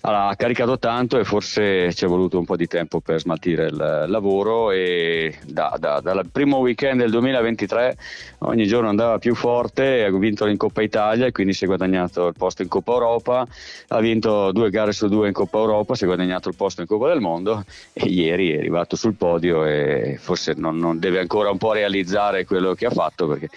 ha 0.01 0.33
caricato 0.37 0.79
tanto 0.79 1.19
e 1.19 1.25
forse 1.25 1.93
ci 1.93 2.05
è 2.05 2.07
voluto 2.07 2.37
un 2.37 2.45
po' 2.45 2.55
di 2.55 2.67
tempo 2.67 3.01
per 3.01 3.19
smaltire 3.19 3.65
il 3.65 4.05
lavoro 4.07 4.71
e 4.71 5.37
da, 5.45 5.75
da, 5.77 5.99
dal 5.99 6.25
primo 6.31 6.57
weekend 6.57 7.01
del 7.01 7.11
2023 7.11 7.97
ogni 8.39 8.65
giorno 8.65 8.87
andava 8.87 9.17
più 9.17 9.35
forte, 9.35 10.03
ha 10.05 10.09
vinto 10.11 10.45
in 10.47 10.55
Coppa 10.55 10.81
Italia 10.81 11.25
e 11.25 11.31
quindi 11.31 11.53
si 11.53 11.65
è 11.65 11.67
guadagnato 11.67 12.27
il 12.27 12.33
posto 12.37 12.61
in 12.61 12.69
Coppa 12.69 12.93
Europa, 12.93 13.47
ha 13.89 13.99
vinto 13.99 14.51
due 14.51 14.69
gare 14.69 14.93
su 14.93 15.07
due 15.09 15.27
in 15.27 15.33
Coppa 15.33 15.57
Europa, 15.57 15.95
si 15.95 16.03
è 16.03 16.07
guadagnato 16.07 16.47
il 16.47 16.55
posto 16.55 16.81
in 16.81 16.87
Coppa 16.87 17.09
del 17.09 17.19
Mondo 17.19 17.65
e 17.91 18.05
ieri 18.05 18.51
è 18.51 18.59
arrivato 18.59 18.95
sul 18.95 19.15
podio 19.15 19.65
e 19.65 20.17
forse 20.19 20.53
non, 20.55 20.77
non 20.77 20.99
deve 20.99 21.19
ancora 21.19 21.49
un 21.49 21.57
po' 21.57 21.73
realizzare 21.73 22.45
quello 22.45 22.73
che 22.73 22.85
ha 22.85 22.91
fatto 22.91 23.27
perché 23.27 23.49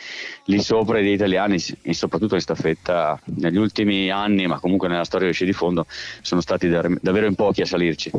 lì 0.47 0.61
sopra 0.61 1.01
gli 1.01 1.13
italiani 1.13 1.59
soprattutto 1.59 2.35
in 2.35 2.41
staffetta 2.41 3.21
negli 3.37 3.57
ultimi 3.57 4.11
anni 4.11 4.47
ma 4.49 4.59
comunque 4.59 4.89
nella 4.89 5.05
storia 5.05 5.27
del 5.27 5.35
sci 5.35 5.45
di 5.45 5.53
fondo 5.53 5.87
sono 6.33 6.41
stati 6.41 6.69
davvero 6.71 7.27
in 7.27 7.35
pochi 7.35 7.61
a 7.61 7.67
salirci. 7.67 8.11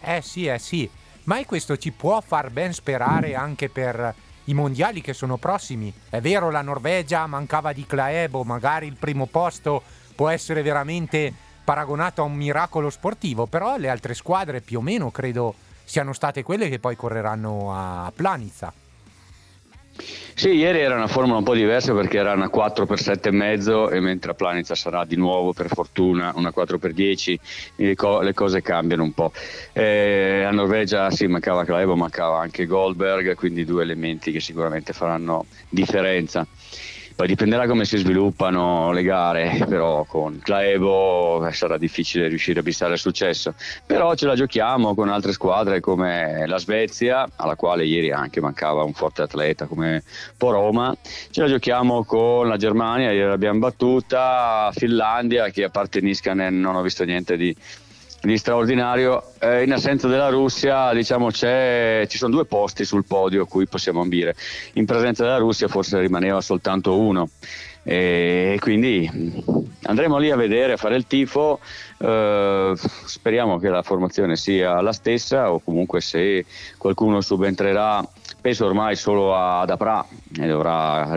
Eh 0.00 0.20
sì, 0.22 0.46
eh 0.46 0.58
sì, 0.58 0.90
ma 1.24 1.44
questo 1.44 1.76
ci 1.76 1.92
può 1.92 2.20
far 2.20 2.50
ben 2.50 2.72
sperare 2.72 3.36
anche 3.36 3.68
per 3.68 4.12
i 4.44 4.54
mondiali 4.54 5.00
che 5.00 5.12
sono 5.12 5.36
prossimi. 5.36 5.92
È 6.08 6.20
vero, 6.20 6.50
la 6.50 6.62
Norvegia 6.62 7.28
mancava 7.28 7.72
di 7.72 7.86
Claebo, 7.86 8.42
magari 8.42 8.88
il 8.88 8.96
primo 8.98 9.26
posto 9.26 9.82
può 10.16 10.28
essere 10.28 10.62
veramente 10.62 11.32
paragonato 11.62 12.22
a 12.22 12.24
un 12.24 12.34
miracolo 12.34 12.90
sportivo, 12.90 13.46
però 13.46 13.76
le 13.76 13.88
altre 13.88 14.14
squadre 14.14 14.60
più 14.60 14.78
o 14.78 14.82
meno 14.82 15.12
credo 15.12 15.54
siano 15.84 16.12
state 16.12 16.42
quelle 16.42 16.68
che 16.68 16.80
poi 16.80 16.96
correranno 16.96 17.72
a 17.72 18.10
Planizza. 18.12 18.72
Sì, 19.92 20.50
ieri 20.50 20.78
era 20.80 20.94
una 20.94 21.08
formula 21.08 21.38
un 21.38 21.44
po' 21.44 21.54
diversa 21.54 21.92
perché 21.92 22.18
era 22.18 22.32
una 22.32 22.48
4 22.48 22.86
x 22.86 23.02
7,5 23.02 23.90
e 23.92 24.00
mentre 24.00 24.30
a 24.30 24.34
Planitza 24.34 24.74
sarà 24.74 25.04
di 25.04 25.16
nuovo 25.16 25.52
per 25.52 25.68
fortuna 25.68 26.32
una 26.36 26.52
4 26.52 26.78
x 26.78 26.86
10 26.92 27.38
le, 27.76 27.94
co- 27.94 28.20
le 28.20 28.32
cose 28.32 28.62
cambiano 28.62 29.02
un 29.02 29.12
po'. 29.12 29.32
Eh, 29.72 30.44
a 30.44 30.50
Norvegia 30.50 31.10
sì, 31.10 31.26
mancava 31.26 31.64
Claevo, 31.64 31.96
mancava 31.96 32.40
anche 32.40 32.66
Goldberg, 32.66 33.34
quindi 33.34 33.64
due 33.64 33.82
elementi 33.82 34.30
che 34.32 34.40
sicuramente 34.40 34.92
faranno 34.92 35.46
differenza. 35.68 36.46
Poi 37.20 37.28
dipenderà 37.28 37.66
come 37.66 37.84
si 37.84 37.98
sviluppano 37.98 38.92
le 38.92 39.02
gare, 39.02 39.62
però 39.68 40.04
con 40.04 40.40
Claevo 40.42 41.46
eh, 41.46 41.52
sarà 41.52 41.76
difficile 41.76 42.28
riuscire 42.28 42.60
a 42.60 42.62
bissare 42.62 42.94
il 42.94 42.98
successo. 42.98 43.52
Però 43.84 44.14
ce 44.14 44.24
la 44.24 44.34
giochiamo 44.34 44.94
con 44.94 45.10
altre 45.10 45.32
squadre 45.32 45.80
come 45.80 46.46
la 46.46 46.56
Svezia, 46.56 47.28
alla 47.36 47.56
quale 47.56 47.84
ieri 47.84 48.10
anche 48.10 48.40
mancava 48.40 48.84
un 48.84 48.94
forte 48.94 49.20
atleta 49.20 49.66
come 49.66 50.02
Poroma. 50.38 50.96
Ce 51.30 51.42
la 51.42 51.48
giochiamo 51.48 52.04
con 52.04 52.48
la 52.48 52.56
Germania, 52.56 53.12
ieri 53.12 53.28
l'abbiamo 53.28 53.58
battuta, 53.58 54.70
Finlandia, 54.72 55.50
che 55.50 55.64
a 55.64 55.68
parte 55.68 56.00
Niskanen 56.00 56.58
non 56.58 56.74
ho 56.74 56.80
visto 56.80 57.04
niente 57.04 57.36
di 57.36 57.54
di 58.22 58.36
straordinario. 58.36 59.32
Eh, 59.38 59.62
in 59.62 59.72
assenza 59.72 60.08
della 60.08 60.28
Russia, 60.28 60.92
diciamo, 60.92 61.30
ci 61.32 62.18
sono 62.18 62.32
due 62.32 62.44
posti 62.44 62.84
sul 62.84 63.04
podio 63.04 63.42
a 63.42 63.46
cui 63.46 63.66
possiamo 63.66 64.00
ambire. 64.00 64.34
In 64.74 64.84
presenza 64.84 65.24
della 65.24 65.38
Russia 65.38 65.68
forse 65.68 65.98
rimaneva 65.98 66.40
soltanto 66.40 66.98
uno. 66.98 67.28
E 67.82 68.58
quindi 68.60 69.10
andremo 69.84 70.18
lì 70.18 70.30
a 70.30 70.36
vedere, 70.36 70.74
a 70.74 70.76
fare 70.76 70.96
il 70.96 71.06
tifo. 71.06 71.60
Eh, 71.96 72.74
speriamo 72.76 73.58
che 73.58 73.68
la 73.68 73.82
formazione 73.82 74.36
sia 74.36 74.80
la 74.82 74.92
stessa 74.92 75.50
o 75.50 75.60
comunque 75.60 76.00
se 76.00 76.44
qualcuno 76.76 77.20
subentrerà 77.20 78.06
penso 78.40 78.66
ormai 78.66 78.96
solo 78.96 79.34
ad 79.34 79.68
Apra 79.70 80.06
e 80.38 80.46
dovrà 80.46 81.14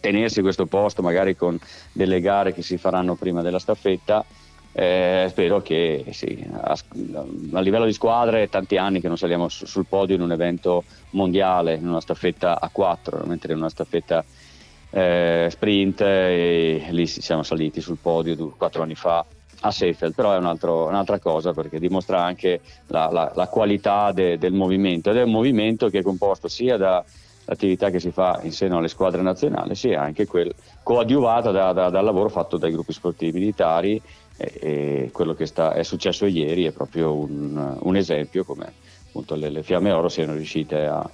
tenersi 0.00 0.40
questo 0.40 0.66
posto 0.66 1.02
magari 1.02 1.36
con 1.36 1.58
delle 1.92 2.20
gare 2.20 2.54
che 2.54 2.62
si 2.62 2.78
faranno 2.78 3.14
prima 3.14 3.42
della 3.42 3.58
staffetta 3.58 4.24
eh, 4.80 5.26
spero 5.28 5.60
che 5.60 6.04
sì, 6.12 6.46
a, 6.52 6.78
a, 7.52 7.60
livello 7.60 7.84
di 7.84 7.92
squadre 7.92 8.48
tanti 8.48 8.76
anni 8.76 9.00
che 9.00 9.08
non 9.08 9.18
saliamo 9.18 9.48
su, 9.48 9.66
sul 9.66 9.86
podio 9.86 10.14
in 10.14 10.20
un 10.20 10.30
evento 10.30 10.84
mondiale, 11.10 11.74
in 11.74 11.88
una 11.88 12.00
staffetta 12.00 12.60
a 12.60 12.68
4, 12.70 13.24
mentre 13.26 13.54
in 13.54 13.58
una 13.58 13.70
staffetta 13.70 14.24
eh, 14.90 15.48
sprint 15.50 16.00
e 16.02 16.86
lì 16.90 17.08
siamo 17.08 17.42
saliti 17.42 17.80
sul 17.80 17.98
podio 18.00 18.54
quattro 18.56 18.82
anni 18.82 18.94
fa 18.94 19.26
a 19.62 19.70
Seefeld, 19.72 20.14
però 20.14 20.32
è 20.32 20.36
un 20.36 20.46
altro, 20.46 20.86
un'altra 20.86 21.18
cosa 21.18 21.52
perché 21.52 21.80
dimostra 21.80 22.22
anche 22.22 22.60
la, 22.86 23.08
la, 23.10 23.32
la 23.34 23.48
qualità 23.48 24.12
de, 24.12 24.38
del 24.38 24.52
movimento. 24.52 25.10
Ed 25.10 25.16
è 25.16 25.22
un 25.24 25.32
movimento 25.32 25.88
che 25.88 25.98
è 25.98 26.02
composto 26.02 26.46
sia 26.46 26.76
da 26.76 27.04
l'attività 27.46 27.90
che 27.90 27.98
si 27.98 28.12
fa 28.12 28.38
in 28.42 28.52
seno 28.52 28.78
alle 28.78 28.88
squadre 28.88 29.22
nazionali 29.22 29.74
sia 29.74 30.02
anche 30.02 30.26
quel 30.26 30.54
coadiuvata 30.84 31.50
da, 31.50 31.72
da, 31.72 31.88
dal 31.88 32.04
lavoro 32.04 32.28
fatto 32.28 32.58
dai 32.58 32.70
gruppi 32.70 32.92
sportivi 32.92 33.38
militari 33.38 34.00
e, 34.38 35.10
quello 35.12 35.34
che 35.34 35.46
sta, 35.46 35.74
è 35.74 35.82
successo 35.82 36.24
ieri 36.26 36.64
è 36.64 36.70
proprio 36.70 37.12
un, 37.12 37.76
un 37.80 37.96
esempio 37.96 38.44
come 38.44 38.72
appunto 39.08 39.34
le, 39.34 39.50
le, 39.50 39.62
Fiamme 39.62 39.90
Oro 39.90 40.08
siano 40.08 40.34
riuscite 40.34 40.86
a 40.86 41.10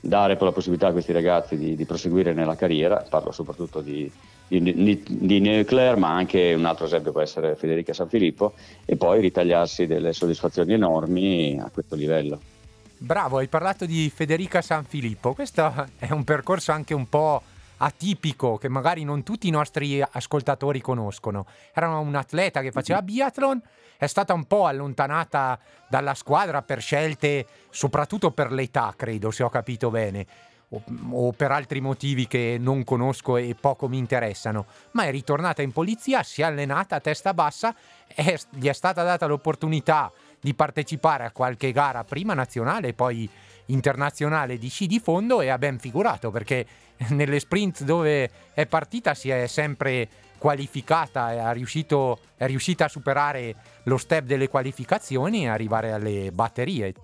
dare 0.00 0.38
la 0.38 0.52
possibilità 0.52 0.88
a 0.88 0.92
questi 0.92 1.12
ragazzi 1.12 1.56
di, 1.56 1.74
di 1.74 1.84
proseguire 1.84 2.32
nella 2.32 2.54
carriera, 2.54 3.04
parlo 3.08 3.32
soprattutto 3.32 3.80
di, 3.80 4.10
di, 4.46 4.62
di, 4.62 5.02
di 5.04 5.40
Neucler, 5.40 5.96
ma 5.96 6.14
anche 6.14 6.54
un 6.54 6.64
altro 6.64 6.86
esempio 6.86 7.10
può 7.10 7.20
essere 7.20 7.56
Federica 7.56 7.92
Sanfilippo, 7.92 8.54
e 8.84 8.96
poi 8.96 9.20
ritagliarsi 9.20 9.86
delle 9.86 10.12
soddisfazioni 10.12 10.74
enormi 10.74 11.58
a 11.60 11.68
questo 11.72 11.96
livello. 11.96 12.40
Bravo, 12.96 13.38
hai 13.38 13.48
parlato 13.48 13.86
di 13.86 14.10
Federica 14.14 14.62
Sanfilippo, 14.62 15.32
questo 15.34 15.88
è 15.98 16.12
un 16.12 16.22
percorso 16.22 16.70
anche 16.70 16.94
un 16.94 17.08
po' 17.08 17.42
atipico 17.78 18.56
che 18.56 18.68
magari 18.68 19.04
non 19.04 19.22
tutti 19.22 19.48
i 19.48 19.50
nostri 19.50 20.00
ascoltatori 20.00 20.80
conoscono. 20.80 21.46
Era 21.72 21.88
un 21.98 22.14
atleta 22.14 22.60
che 22.60 22.70
faceva 22.70 23.02
biathlon, 23.02 23.60
è 23.96 24.06
stata 24.06 24.32
un 24.32 24.44
po' 24.44 24.66
allontanata 24.66 25.58
dalla 25.88 26.14
squadra 26.14 26.62
per 26.62 26.80
scelte, 26.80 27.46
soprattutto 27.70 28.30
per 28.30 28.52
l'età, 28.52 28.94
credo, 28.96 29.30
se 29.30 29.42
ho 29.42 29.48
capito 29.48 29.90
bene. 29.90 30.26
O, 30.70 30.82
o 31.12 31.32
per 31.32 31.50
altri 31.50 31.80
motivi 31.80 32.26
che 32.26 32.58
non 32.60 32.84
conosco 32.84 33.38
e 33.38 33.56
poco 33.58 33.88
mi 33.88 33.96
interessano, 33.96 34.66
ma 34.90 35.04
è 35.04 35.10
ritornata 35.10 35.62
in 35.62 35.72
polizia, 35.72 36.22
si 36.22 36.42
è 36.42 36.44
allenata 36.44 36.96
a 36.96 37.00
testa 37.00 37.32
bassa, 37.32 37.74
e 38.06 38.38
gli 38.50 38.68
è 38.68 38.74
stata 38.74 39.02
data 39.02 39.24
l'opportunità 39.24 40.12
di 40.38 40.54
partecipare 40.54 41.24
a 41.24 41.30
qualche 41.30 41.72
gara 41.72 42.04
prima 42.04 42.34
nazionale 42.34 42.88
e 42.88 42.92
poi 42.92 43.28
internazionale 43.68 44.58
di 44.58 44.68
sci 44.68 44.86
di 44.86 45.00
fondo 45.00 45.40
e 45.40 45.48
ha 45.48 45.58
ben 45.58 45.78
figurato 45.78 46.30
perché 46.30 46.66
nelle 47.10 47.40
sprint 47.40 47.82
dove 47.84 48.30
è 48.52 48.66
partita 48.66 49.14
si 49.14 49.30
è 49.30 49.46
sempre 49.46 50.08
qualificata 50.38 51.32
e 51.32 51.38
è 52.36 52.46
riuscita 52.46 52.84
a 52.84 52.88
superare 52.88 53.54
lo 53.84 53.96
step 53.96 54.24
delle 54.24 54.48
qualificazioni 54.48 55.44
e 55.44 55.48
arrivare 55.48 55.92
alle 55.92 56.30
batterie. 56.32 56.94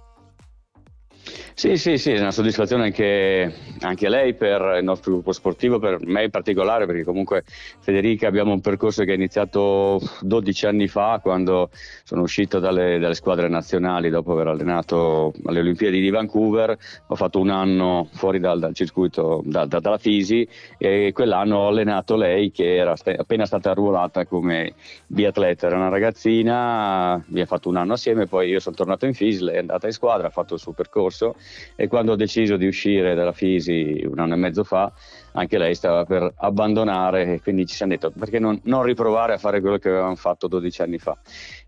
Sì, 1.57 1.77
sì, 1.77 1.99
sì, 1.99 2.11
è 2.11 2.19
una 2.19 2.33
soddisfazione 2.33 2.83
anche, 2.83 3.55
anche, 3.83 4.09
lei 4.09 4.35
per 4.35 4.75
il 4.79 4.83
nostro 4.85 5.13
gruppo 5.13 5.31
sportivo, 5.31 5.79
per 5.79 6.05
me 6.05 6.25
in 6.25 6.31
particolare, 6.31 6.85
perché 6.85 7.05
comunque 7.05 7.45
Federica 7.79 8.27
abbiamo 8.27 8.53
un 8.53 8.61
percorso 8.61 9.05
che 9.05 9.13
è 9.13 9.15
iniziato 9.15 10.01
12 10.21 10.67
anni 10.67 10.89
fa, 10.89 11.21
quando 11.23 11.71
sono 12.03 12.23
uscito 12.23 12.59
dalle, 12.59 12.99
dalle 12.99 13.15
squadre 13.15 13.49
nazionali 13.49 14.11
dopo 14.11 14.33
aver 14.33 14.49
allenato 14.49 15.33
alle 15.45 15.61
Olimpiadi 15.61 16.01
di 16.01 16.11
Vancouver, 16.11 16.77
ho 17.07 17.15
fatto 17.15 17.39
un 17.39 17.51
anno 17.51 18.09
fuori 18.13 18.41
dal, 18.41 18.59
dal 18.59 18.75
circuito, 18.75 19.41
da, 19.45 19.65
da, 19.65 19.79
dalla 19.79 19.99
Fisi 19.99 20.47
e 20.77 21.13
quell'anno 21.15 21.59
ho 21.59 21.69
allenato 21.69 22.17
lei 22.17 22.51
che 22.51 22.75
era 22.75 22.97
appena 23.17 23.47
stata 23.47 23.71
arruolata 23.71 24.27
come 24.27 24.75
biatleta, 25.07 25.69
era 25.69 25.77
una 25.77 25.89
ragazzina, 25.89 27.13
abbiamo 27.13 27.47
fatto 27.47 27.69
un 27.69 27.77
anno 27.77 27.93
assieme, 27.93 28.27
poi 28.27 28.49
io 28.49 28.59
sono 28.59 28.75
tornato 28.75 29.07
in 29.07 29.15
Fisi, 29.15 29.45
lei 29.45 29.55
è 29.55 29.59
andata 29.59 29.87
in 29.87 29.93
squadra, 29.93 30.27
ha 30.27 30.31
fatto 30.31 30.55
il 30.55 30.61
suo 30.61 30.73
percorso 30.73 31.37
e 31.77 31.89
quando 31.89 32.13
ho 32.13 32.17
deciso 32.17 32.57
di 32.57 32.67
uscire 32.67 33.15
dalla 33.15 33.33
Fisi 33.33 34.05
un 34.05 34.19
anno 34.19 34.35
e 34.35 34.37
mezzo 34.37 34.65
fa 34.65 34.93
anche 35.33 35.59
lei 35.59 35.75
stava 35.75 36.05
per 36.05 36.33
abbandonare 36.37 37.35
e 37.35 37.41
quindi 37.41 37.67
ci 37.67 37.75
siamo 37.75 37.93
detto 37.93 38.11
perché 38.11 38.39
non, 38.39 38.61
non 38.65 38.83
riprovare 38.83 39.35
a 39.35 39.39
fare 39.39 39.61
quello 39.61 39.79
che 39.79 39.89
avevamo 39.89 40.15
fatto 40.15 40.47
12 40.47 40.83
anni 40.83 40.99
fa 40.99 41.17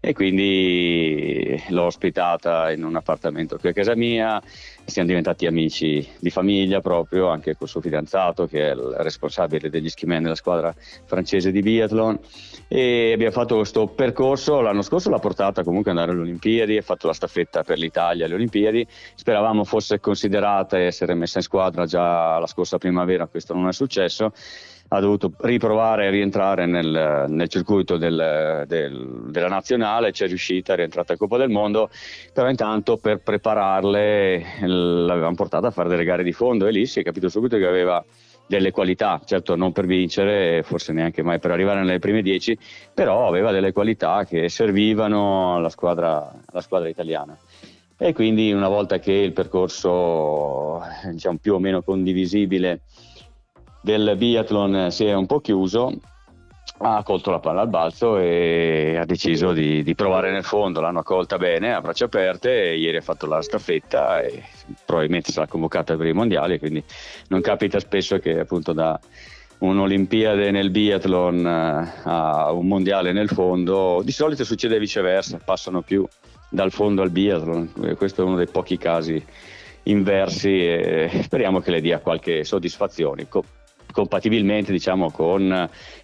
e 0.07 0.13
quindi 0.13 1.61
l'ho 1.71 1.83
ospitata 1.83 2.71
in 2.71 2.85
un 2.85 2.95
appartamento 2.95 3.59
qui 3.59 3.71
a 3.71 3.73
casa 3.73 3.97
mia. 3.97 4.41
Siamo 4.85 5.09
diventati 5.09 5.47
amici 5.47 6.09
di 6.21 6.31
famiglia 6.31 6.81
proprio 6.81 7.27
anche 7.27 7.57
col 7.57 7.67
suo 7.67 7.81
fidanzato 7.81 8.47
che 8.47 8.69
è 8.69 8.71
il 8.71 8.95
responsabile 8.99 9.69
degli 9.69 9.89
skimen 9.89 10.23
della 10.23 10.37
squadra 10.37 10.73
francese 11.07 11.51
di 11.51 11.61
biathlon. 11.61 12.21
E 12.69 13.11
abbiamo 13.15 13.33
fatto 13.33 13.57
questo 13.57 13.89
percorso. 13.89 14.61
L'anno 14.61 14.83
scorso 14.83 15.11
l'ha 15.11 15.19
portata 15.19 15.65
comunque 15.65 15.91
ad 15.91 15.97
andare 15.97 16.17
alle 16.17 16.25
Olimpiadi 16.25 16.77
ha 16.77 16.83
fatto 16.83 17.09
la 17.09 17.13
staffetta 17.13 17.65
per 17.65 17.77
l'Italia 17.77 18.27
alle 18.27 18.35
Olimpiadi. 18.35 18.87
Speravamo 19.17 19.65
fosse 19.65 19.99
considerata 19.99 20.79
e 20.79 20.83
essere 20.83 21.15
messa 21.15 21.39
in 21.39 21.45
squadra 21.45 21.85
già 21.85 22.39
la 22.39 22.47
scorsa 22.47 22.79
primavera 22.79 23.27
questo 23.27 23.55
non 23.55 23.67
è 23.67 23.73
successo, 23.73 24.33
ha 24.89 25.01
dovuto 25.01 25.33
riprovare 25.39 26.07
a 26.07 26.11
rientrare 26.11 26.67
nel, 26.67 27.25
nel 27.29 27.49
circuito 27.49 27.97
del, 27.97 28.65
del, 28.67 29.25
della 29.29 29.49
nazionale, 29.49 30.13
ci 30.13 30.25
è 30.25 30.27
riuscita, 30.27 30.73
è 30.73 30.77
rientrata 30.77 31.15
a 31.15 31.17
Coppa 31.17 31.37
del 31.37 31.51
Mondo, 31.51 31.91
però 32.33 32.49
intanto 32.49 32.97
per 32.97 33.19
prepararle 33.19 34.61
l'avevamo 34.61 35.35
portata 35.35 35.69
a 35.69 35.71
fare 35.71 35.89
delle 35.89 36.05
gare 36.05 36.23
di 36.23 36.33
fondo 36.33 36.67
e 36.67 36.71
lì 36.71 36.87
si 36.87 37.01
è 37.01 37.03
capito 37.03 37.29
subito 37.29 37.57
che 37.57 37.67
aveva 37.67 38.05
delle 38.47 38.71
qualità, 38.71 39.21
certo 39.25 39.57
non 39.57 39.73
per 39.73 39.87
vincere, 39.87 40.63
forse 40.63 40.93
neanche 40.93 41.23
mai 41.23 41.41
per 41.41 41.51
arrivare 41.51 41.81
nelle 41.81 41.99
prime 41.99 42.23
dieci, 42.23 42.57
però 42.95 43.27
aveva 43.27 43.51
delle 43.51 43.73
qualità 43.73 44.25
che 44.25 44.49
servivano 44.49 45.57
alla 45.57 45.69
squadra, 45.69 46.33
alla 46.47 46.61
squadra 46.61 46.89
italiana. 46.89 47.37
E 47.99 48.13
quindi 48.13 48.53
una 48.53 48.69
volta 48.69 48.99
che 48.99 49.13
il 49.13 49.33
percorso 49.33 50.81
diciamo, 51.11 51.39
più 51.41 51.55
o 51.55 51.59
meno 51.59 51.83
condivisibile 51.83 52.83
del 53.87 54.17
biathlon 54.17 54.91
si 54.91 55.05
è 55.05 55.15
un 55.15 55.27
po' 55.27 55.39
chiuso, 55.39 55.93
ha 56.79 57.05
colto 57.05 57.31
la 57.31 57.39
palla 57.39 57.61
al 57.61 57.69
balzo 57.69 58.19
e 58.19 58.97
ha 59.01 59.05
deciso 59.05 59.53
di, 59.53 59.85
di, 59.85 59.95
provare 59.95 60.33
nel 60.33 60.43
fondo, 60.43 60.81
l'hanno 60.81 60.99
accolta 60.99 61.39
bene 61.39 61.73
a 61.73 61.81
braccia 61.81 62.07
aperte, 62.07 62.51
ieri 62.51 62.97
ha 62.97 63.01
fatto 63.01 63.27
la 63.27 63.41
staffetta 63.41 64.23
e 64.23 64.43
probabilmente 64.85 65.31
sarà 65.31 65.47
convocata 65.47 65.95
per 65.97 66.09
i 66.09 66.13
mondiali, 66.13 66.59
quindi 66.59 66.83
non 67.29 67.41
capita 67.43 67.79
spesso 67.79 68.19
che 68.19 68.41
appunto 68.41 68.73
da 68.73 68.99
un'Olimpiade 69.59 70.51
nel 70.51 70.71
biathlon 70.71 71.47
eh, 71.47 71.93
a 72.03 72.51
un 72.51 72.67
mondiale 72.67 73.13
nel 73.13 73.29
fondo, 73.29 74.03
di 74.03 74.11
solito 74.11 74.43
succede 74.43 74.81
viceversa, 74.81 75.39
passano 75.39 75.83
più 75.83 76.05
dal 76.51 76.73
fondo 76.73 77.03
al 77.03 77.11
biathlon, 77.11 77.95
questo 77.97 78.23
è 78.23 78.25
uno 78.25 78.35
dei 78.35 78.49
pochi 78.49 78.79
casi 78.79 79.25
inversi 79.85 80.67
e 80.67 81.21
speriamo 81.23 81.61
che 81.61 81.71
le 81.71 81.81
dia 81.81 82.01
qualche 82.01 82.43
soddisfazione 82.43 83.29
compatibilmente 83.97 84.73
diciamo, 84.73 85.11
con 85.11 85.51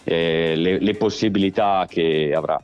eh, 0.04 0.56
le, 0.56 0.78
le 0.80 0.94
possibilità 0.94 1.84
che 1.86 2.32
avrà. 2.34 2.58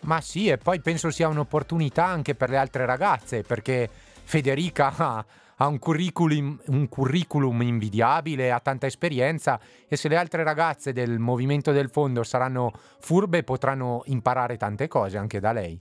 Ma 0.00 0.20
sì, 0.20 0.48
e 0.48 0.58
poi 0.58 0.80
penso 0.80 1.10
sia 1.10 1.28
un'opportunità 1.28 2.04
anche 2.04 2.34
per 2.34 2.50
le 2.50 2.58
altre 2.58 2.84
ragazze, 2.84 3.42
perché 3.42 3.88
Federica 4.24 4.92
ha, 4.94 5.24
ha 5.56 5.66
un 5.66 5.78
curriculum, 5.78 6.60
un 6.66 6.88
curriculum 6.88 7.62
invidiabile, 7.62 8.50
ha 8.50 8.60
tanta 8.60 8.86
esperienza 8.86 9.58
e 9.88 9.96
se 9.96 10.08
le 10.08 10.16
altre 10.16 10.42
ragazze 10.42 10.92
del 10.92 11.18
movimento 11.18 11.72
del 11.72 11.88
fondo 11.88 12.24
saranno 12.24 12.72
furbe 13.00 13.42
potranno 13.42 14.02
imparare 14.06 14.56
tante 14.56 14.86
cose 14.88 15.16
anche 15.16 15.40
da 15.40 15.52
lei. 15.52 15.80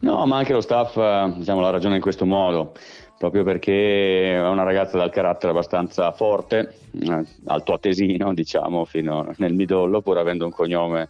No, 0.00 0.26
ma 0.26 0.36
anche 0.36 0.52
lo 0.52 0.60
staff 0.60 0.96
eh, 0.96 1.32
diciamo, 1.36 1.60
la 1.60 1.70
ragione 1.70 1.96
in 1.96 2.02
questo 2.02 2.26
modo, 2.26 2.74
proprio 3.22 3.44
perché 3.44 4.32
è 4.32 4.48
una 4.48 4.64
ragazza 4.64 4.98
dal 4.98 5.12
carattere 5.12 5.52
abbastanza 5.52 6.10
forte, 6.10 6.74
eh, 7.00 7.24
altoatesino 7.44 8.34
diciamo, 8.34 8.84
fino 8.84 9.32
nel 9.36 9.54
midollo, 9.54 10.00
pur 10.00 10.18
avendo 10.18 10.44
un 10.44 10.50
cognome 10.50 11.08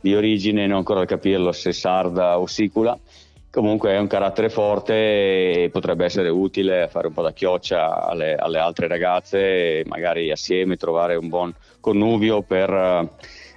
di 0.00 0.14
origine, 0.14 0.66
non 0.66 0.78
ancora 0.78 1.04
capirlo 1.04 1.52
se 1.52 1.72
sarda 1.72 2.38
o 2.38 2.46
sicula. 2.46 2.98
Comunque 3.50 3.90
è 3.90 3.98
un 3.98 4.06
carattere 4.06 4.48
forte 4.48 4.94
e 5.64 5.68
potrebbe 5.70 6.06
essere 6.06 6.30
utile 6.30 6.88
fare 6.88 7.08
un 7.08 7.12
po' 7.12 7.20
da 7.20 7.34
chioccia 7.34 8.06
alle, 8.06 8.36
alle 8.36 8.58
altre 8.58 8.88
ragazze 8.88 9.82
magari 9.86 10.30
assieme 10.30 10.76
trovare 10.76 11.16
un 11.16 11.28
buon 11.28 11.52
connubio 11.78 12.40
per 12.40 12.70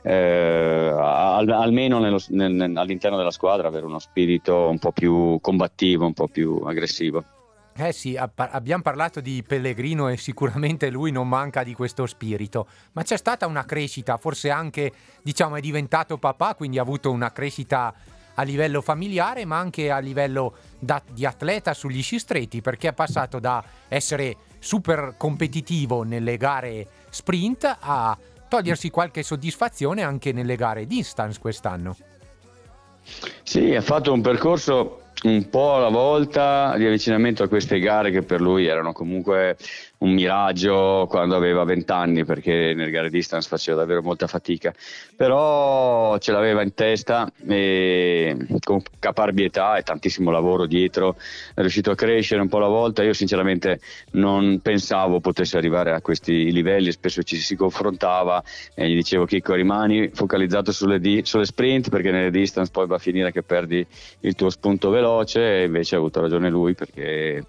eh, 0.02 0.94
al, 0.94 1.48
almeno 1.48 2.00
nello, 2.00 2.20
nel, 2.30 2.76
all'interno 2.76 3.16
della 3.16 3.32
squadra 3.32 3.70
avere 3.70 3.86
uno 3.86 4.00
spirito 4.00 4.68
un 4.68 4.80
po' 4.80 4.92
più 4.92 5.38
combattivo, 5.40 6.06
un 6.06 6.14
po' 6.14 6.28
più 6.28 6.62
aggressivo. 6.66 7.24
Eh 7.76 7.92
sì, 7.92 8.16
abbiamo 8.16 8.84
parlato 8.84 9.20
di 9.20 9.44
Pellegrino 9.46 10.08
e 10.08 10.18
sicuramente 10.18 10.92
lui 10.92 11.12
non 11.12 11.28
manca 11.28 11.64
di 11.64 11.74
questo 11.74 12.06
spirito, 12.06 12.68
ma 12.92 13.02
c'è 13.02 13.18
stata 13.18 13.48
una 13.48 13.66
crescita, 13.66 14.18
forse 14.18 14.52
anche, 14.52 14.92
diciamo, 15.24 15.56
è 15.56 15.60
diventato 15.60 16.18
papà, 16.18 16.54
quindi 16.54 16.78
ha 16.78 16.84
avuto 16.84 17.10
una 17.10 17.32
crescita 17.32 17.94
a 18.36 18.44
livello 18.44 18.82
familiare, 18.82 19.46
ma 19.46 19.58
anche 19.58 19.90
a 19.90 19.98
livello 19.98 20.56
da, 20.78 21.02
di 21.12 21.26
atleta 21.26 21.74
sugli 21.74 22.04
sci 22.04 22.20
stretti, 22.20 22.62
perché 22.62 22.90
è 22.90 22.94
passato 22.94 23.40
da 23.40 23.64
essere 23.88 24.38
super 24.60 25.16
competitivo 25.18 26.04
nelle 26.04 26.38
gare 26.38 26.88
sprint 27.10 27.78
a 27.80 28.16
togliersi 28.48 28.92
qualche 28.92 29.24
soddisfazione 29.24 30.04
anche 30.04 30.32
nelle 30.32 30.56
gare 30.56 30.86
distance 30.86 31.40
quest'anno. 31.40 31.98
Sì, 33.42 33.74
ha 33.74 33.82
fatto 33.82 34.14
un 34.14 34.22
percorso 34.22 35.03
un 35.24 35.50
po' 35.50 35.76
alla 35.76 35.90
volta 35.90 36.76
di 36.78 36.86
avvicinamento 36.86 37.44
a 37.44 37.48
queste 37.48 37.80
gare 37.80 38.12
che 38.12 38.24
per 38.24 38.42
lui 38.42 38.66
erano 38.66 38.92
comunque 38.92 39.58
un 40.04 40.14
miraggio 40.14 41.06
quando 41.10 41.36
aveva 41.36 41.64
20 41.64 41.92
anni 41.92 42.26
perché 42.26 42.74
nel 42.76 42.92
gare 42.92 43.10
distance 43.10 43.48
faceva 43.48 43.80
davvero 43.80 44.02
molta 44.02 44.28
fatica. 44.28 44.74
Però 45.16 46.18
ce 46.18 46.32
l'aveva 46.32 46.62
in 46.62 46.74
testa 46.74 47.32
e 47.48 48.38
con 48.60 48.82
caparbietà 49.00 49.78
e 49.78 49.84
tantissimo 49.84 50.30
lavoro 50.30 50.66
dietro 50.66 51.16
è 51.54 51.62
riuscito 51.62 51.92
a 51.92 51.96
crescere 51.96 52.42
un 52.42 52.50
po' 52.50 52.58
alla 52.58 52.68
volta. 52.68 53.04
Io 53.04 53.14
sinceramente 53.14 53.80
non 54.12 54.60
pensavo 54.62 55.22
potesse 55.22 55.58
arrivare 55.58 55.94
a 55.94 56.02
questi 56.02 56.52
livelli. 56.52 56.92
Spesso 56.92 57.24
ci 57.24 57.38
si 57.38 57.56
confrontava 57.56 58.44
e 58.76 58.90
gli 58.90 58.96
dicevo 58.96 59.26
Chicco 59.26 59.54
rimani 59.54 60.10
focalizzato 60.14 60.74
sulle, 60.74 61.00
di- 61.00 61.22
sulle 61.24 61.46
sprint 61.46 61.90
perché 61.90 62.12
nelle 62.12 62.32
distance 62.32 62.72
poi 62.72 62.88
va 62.88 62.96
a 62.96 63.00
finire 63.00 63.32
che 63.32 63.42
perdi 63.42 63.86
il 64.22 64.36
tuo 64.36 64.50
spunto 64.50 64.90
veloce. 64.90 65.62
E 65.62 65.64
invece 65.64 65.96
ha 65.96 66.00
avuto 66.00 66.20
ragione 66.20 66.50
lui 66.50 66.74
perché 66.74 67.46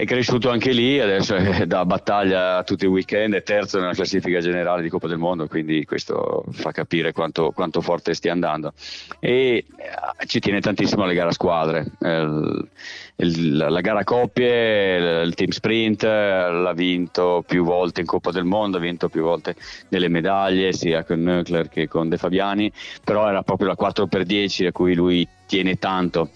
è 0.00 0.06
cresciuto 0.06 0.48
anche 0.48 0.72
lì, 0.72 0.98
adesso 0.98 1.34
è 1.34 1.66
da 1.66 1.84
battaglia 1.84 2.62
tutti 2.62 2.86
i 2.86 2.88
weekend, 2.88 3.34
è 3.34 3.42
terzo 3.42 3.78
nella 3.78 3.92
classifica 3.92 4.40
generale 4.40 4.80
di 4.80 4.88
Coppa 4.88 5.06
del 5.06 5.18
Mondo, 5.18 5.46
quindi 5.46 5.84
questo 5.84 6.42
fa 6.52 6.72
capire 6.72 7.12
quanto, 7.12 7.50
quanto 7.50 7.82
forte 7.82 8.14
stia 8.14 8.32
andando. 8.32 8.72
E 9.18 9.66
eh, 9.76 10.26
ci 10.26 10.40
tiene 10.40 10.60
tantissimo 10.60 11.02
alle 11.02 11.12
gare 11.12 11.28
a 11.28 11.32
squadre, 11.32 11.84
il, 12.00 12.68
il, 13.16 13.56
la 13.58 13.80
gara 13.82 13.98
a 14.00 14.04
coppie, 14.04 15.22
il, 15.22 15.34
team 15.34 15.50
sprint, 15.50 16.02
l'ha 16.04 16.72
vinto 16.72 17.44
più 17.46 17.62
volte 17.62 18.00
in 18.00 18.06
Coppa 18.06 18.30
del 18.30 18.44
Mondo, 18.44 18.78
ha 18.78 18.80
vinto 18.80 19.10
più 19.10 19.20
volte 19.20 19.54
delle 19.90 20.08
medaglie 20.08 20.72
sia 20.72 21.04
con 21.04 21.20
Nöckler 21.20 21.68
che 21.68 21.88
con 21.88 22.08
De 22.08 22.16
Fabiani, 22.16 22.72
però 23.04 23.28
era 23.28 23.42
proprio 23.42 23.68
la 23.68 23.76
4x10 23.78 24.68
a 24.68 24.72
cui 24.72 24.94
lui 24.94 25.28
tiene 25.44 25.76
tanto 25.76 26.30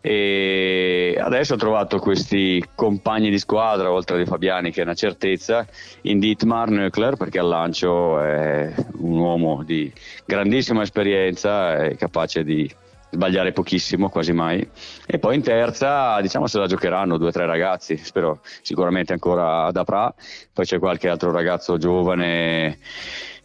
e 0.00 1.16
adesso 1.20 1.54
ho 1.54 1.56
trovato 1.56 1.98
questi 1.98 2.64
compagni 2.74 3.30
di 3.30 3.38
squadra 3.38 3.90
oltre 3.90 4.22
a 4.22 4.26
Fabiani 4.26 4.70
che 4.70 4.80
è 4.80 4.84
una 4.84 4.94
certezza 4.94 5.66
in 6.02 6.18
Dietmar 6.18 6.70
Nöckler 6.70 7.16
perché 7.16 7.38
al 7.38 7.48
lancio 7.48 8.20
è 8.20 8.72
un 8.98 9.18
uomo 9.18 9.62
di 9.62 9.92
grandissima 10.24 10.82
esperienza 10.82 11.76
è 11.84 11.96
capace 11.96 12.44
di 12.44 12.70
sbagliare 13.10 13.52
pochissimo, 13.52 14.08
quasi 14.08 14.32
mai. 14.32 14.68
E 15.06 15.18
poi 15.18 15.36
in 15.36 15.42
terza, 15.42 16.20
diciamo, 16.20 16.46
se 16.46 16.58
la 16.58 16.66
giocheranno 16.66 17.16
due 17.16 17.28
o 17.28 17.32
tre 17.32 17.46
ragazzi, 17.46 17.96
spero 17.96 18.40
sicuramente 18.62 19.12
ancora 19.12 19.64
ad 19.64 19.76
Apra, 19.76 20.12
poi 20.52 20.64
c'è 20.64 20.78
qualche 20.78 21.08
altro 21.08 21.30
ragazzo 21.30 21.78
giovane 21.78 22.78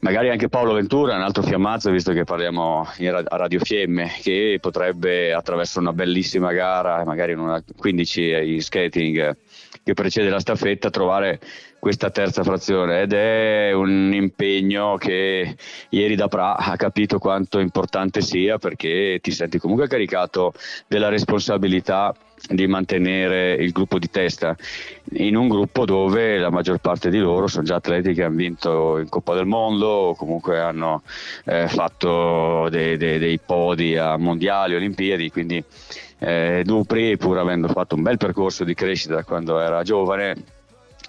magari 0.04 0.30
anche 0.30 0.50
Paolo 0.50 0.74
Ventura, 0.74 1.16
un 1.16 1.22
altro 1.22 1.42
fiammazzo, 1.42 1.90
visto 1.90 2.12
che 2.12 2.26
parliamo 2.26 2.82
a 2.82 3.38
Radio 3.38 3.60
Fiemme, 3.60 4.12
che 4.22 4.58
potrebbe 4.62 5.34
attraverso 5.34 5.80
una 5.80 5.94
bellissima 5.94 6.52
gara, 6.52 7.04
magari 7.06 7.32
in 7.32 7.40
una 7.40 7.64
15 7.76 8.22
in 8.54 8.62
skating 8.62 9.38
che 9.82 9.94
precede 9.94 10.30
la 10.30 10.42
staffetta, 10.42 10.90
trovare 10.90 11.40
questa 11.84 12.12
terza 12.12 12.46
frazione 12.46 13.02
ed 13.02 13.12
è 13.12 13.74
un 13.74 14.14
impegno 14.14 14.96
che 14.96 15.58
ieri 15.90 16.16
da 16.16 16.30
Pra 16.30 16.56
ha 16.56 16.78
capito 16.78 17.20
quanto 17.20 17.60
importante 17.60 18.22
sia 18.22 18.58
perché 18.58 19.20
ti 19.22 19.32
senti 19.32 19.60
comunque 19.60 19.90
caricato 19.90 20.54
della 20.88 21.10
responsabilità 21.10 22.16
di 22.48 22.68
mantenere 22.68 23.56
il 23.56 23.74
gruppo 23.74 24.00
di 24.00 24.10
testa. 24.10 24.56
In 25.16 25.36
un 25.36 25.50
gruppo 25.50 25.84
dove 25.84 26.38
la 26.38 26.50
maggior 26.50 26.78
parte 26.78 27.10
di 27.10 27.18
loro 27.18 27.48
sono 27.48 27.66
già 27.66 27.76
atleti 27.76 28.14
che 28.14 28.24
hanno 28.24 28.38
vinto 28.38 28.98
in 28.98 29.10
Coppa 29.10 29.34
del 29.34 29.46
Mondo 29.46 29.88
o 29.88 30.16
comunque 30.16 30.62
hanno 30.62 31.02
eh, 31.44 31.68
fatto 31.68 32.70
dei, 32.70 32.96
dei, 32.96 33.20
dei, 33.20 33.40
podi 33.40 33.98
a 33.98 34.16
mondiali, 34.16 34.76
olimpiadi, 34.76 35.30
quindi 35.30 35.62
eh, 36.20 36.62
Dupri 36.64 37.18
pur 37.18 37.40
avendo 37.40 37.68
fatto 37.68 37.96
un 37.96 38.04
bel 38.04 38.16
percorso 38.16 38.64
di 38.64 38.74
crescita 38.74 39.26
quando 39.26 39.60
era 39.60 39.84
giovane 39.84 40.62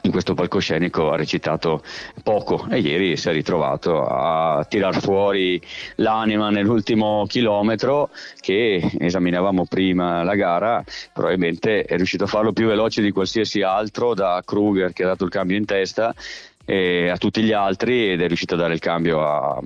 in 0.04 0.10
questo 0.10 0.34
palcoscenico 0.34 1.12
ha 1.12 1.16
recitato 1.16 1.82
poco 2.22 2.66
e 2.70 2.78
ieri 2.78 3.16
si 3.16 3.28
è 3.30 3.32
ritrovato 3.32 4.04
a 4.04 4.64
tirar 4.68 5.00
fuori 5.00 5.60
l'anima 5.96 6.50
nell'ultimo 6.50 7.24
chilometro 7.26 8.10
che 8.38 8.90
esaminavamo 8.98 9.64
prima 9.64 10.22
la 10.22 10.34
gara, 10.34 10.84
probabilmente 11.12 11.84
è 11.84 11.96
riuscito 11.96 12.24
a 12.24 12.26
farlo 12.26 12.52
più 12.52 12.66
veloce 12.66 13.00
di 13.00 13.12
qualsiasi 13.12 13.62
altro 13.62 14.12
da 14.14 14.42
Kruger 14.44 14.92
che 14.92 15.04
ha 15.04 15.08
dato 15.08 15.24
il 15.24 15.30
cambio 15.30 15.56
in 15.56 15.64
testa 15.64 16.14
a 16.66 17.16
tutti 17.16 17.42
gli 17.42 17.52
altri 17.52 18.12
ed 18.12 18.20
è 18.20 18.26
riuscito 18.26 18.54
a 18.54 18.58
dare 18.58 18.74
il 18.74 18.80
cambio 18.80 19.26
a, 19.26 19.60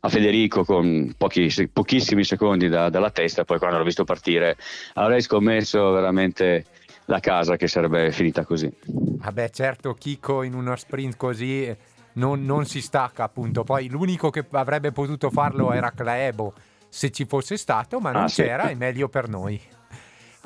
a 0.00 0.08
Federico 0.08 0.64
con 0.64 1.14
pochi, 1.16 1.70
pochissimi 1.70 2.24
secondi 2.24 2.68
da, 2.68 2.88
dalla 2.88 3.10
testa, 3.10 3.44
poi 3.44 3.58
quando 3.58 3.78
l'ho 3.78 3.84
visto 3.84 4.04
partire 4.04 4.56
avrei 4.94 5.20
scommesso 5.20 5.90
veramente 5.90 6.64
la 7.08 7.20
casa 7.20 7.56
che 7.56 7.66
sarebbe 7.68 8.12
finita 8.12 8.44
così. 8.44 8.70
Vabbè, 8.86 9.50
certo, 9.50 9.94
Chico 9.94 10.42
in 10.42 10.54
uno 10.54 10.76
sprint 10.76 11.16
così 11.16 11.74
non, 12.14 12.44
non, 12.44 12.66
si 12.66 12.80
stacca, 12.80 13.24
appunto. 13.24 13.64
Poi 13.64 13.88
l'unico 13.88 14.30
che 14.30 14.44
avrebbe 14.52 14.92
potuto 14.92 15.30
farlo 15.30 15.72
era 15.72 15.90
Claebo 15.90 16.52
se 16.88 17.10
ci 17.10 17.24
fosse 17.24 17.56
stato, 17.56 17.98
ma 17.98 18.12
non 18.12 18.24
ah, 18.24 18.28
c'era, 18.28 18.66
sì. 18.66 18.72
è 18.72 18.74
meglio 18.74 19.08
per 19.08 19.28
noi. 19.28 19.60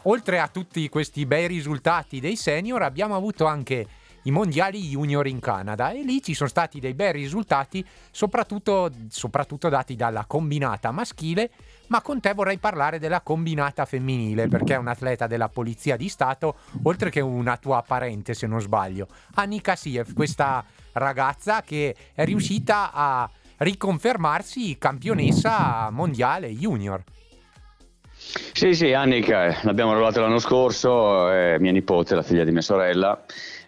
Oltre 0.04 0.38
a 0.38 0.48
tutti 0.48 0.88
questi 0.88 1.26
bei 1.26 1.46
risultati 1.46 2.20
dei 2.20 2.36
senior, 2.36 2.82
abbiamo 2.82 3.16
avuto 3.16 3.44
anche 3.44 3.86
i 4.24 4.30
mondiali 4.30 4.80
junior 4.80 5.26
in 5.26 5.40
Canada 5.40 5.90
e 5.90 6.02
lì 6.02 6.22
ci 6.22 6.34
sono 6.34 6.48
stati 6.48 6.78
dei 6.78 6.94
bei 6.94 7.12
risultati, 7.12 7.84
soprattutto, 8.12 8.90
soprattutto 9.08 9.68
dati 9.68 9.96
dalla 9.96 10.26
combinata 10.26 10.92
maschile, 10.92 11.50
ma 11.88 12.00
con 12.00 12.20
te 12.20 12.32
vorrei 12.34 12.58
parlare 12.58 12.98
della 12.98 13.20
combinata 13.20 13.84
femminile 13.84 14.48
perché 14.48 14.74
è 14.74 14.78
un 14.78 14.88
atleta 14.88 15.26
della 15.26 15.48
Polizia 15.48 15.96
di 15.96 16.08
Stato, 16.08 16.56
oltre 16.84 17.10
che 17.10 17.20
una 17.20 17.56
tua 17.56 17.84
parente 17.86 18.34
se 18.34 18.46
non 18.46 18.60
sbaglio, 18.60 19.06
Annika 19.34 19.76
Siev, 19.76 20.12
questa 20.14 20.64
ragazza 20.92 21.62
che 21.62 21.94
è 22.14 22.24
riuscita 22.24 22.90
a 22.92 23.28
riconfermarsi 23.58 24.76
campionessa 24.78 25.88
mondiale 25.90 26.48
junior. 26.48 27.02
Sì, 28.52 28.74
sì, 28.74 28.92
Annika, 28.92 29.58
l'abbiamo 29.62 29.90
arruolata 29.90 30.20
l'anno 30.20 30.38
scorso, 30.38 31.28
è 31.28 31.58
mia 31.58 31.72
nipote, 31.72 32.14
la 32.14 32.22
figlia 32.22 32.44
di 32.44 32.52
mia 32.52 32.60
sorella, 32.60 33.20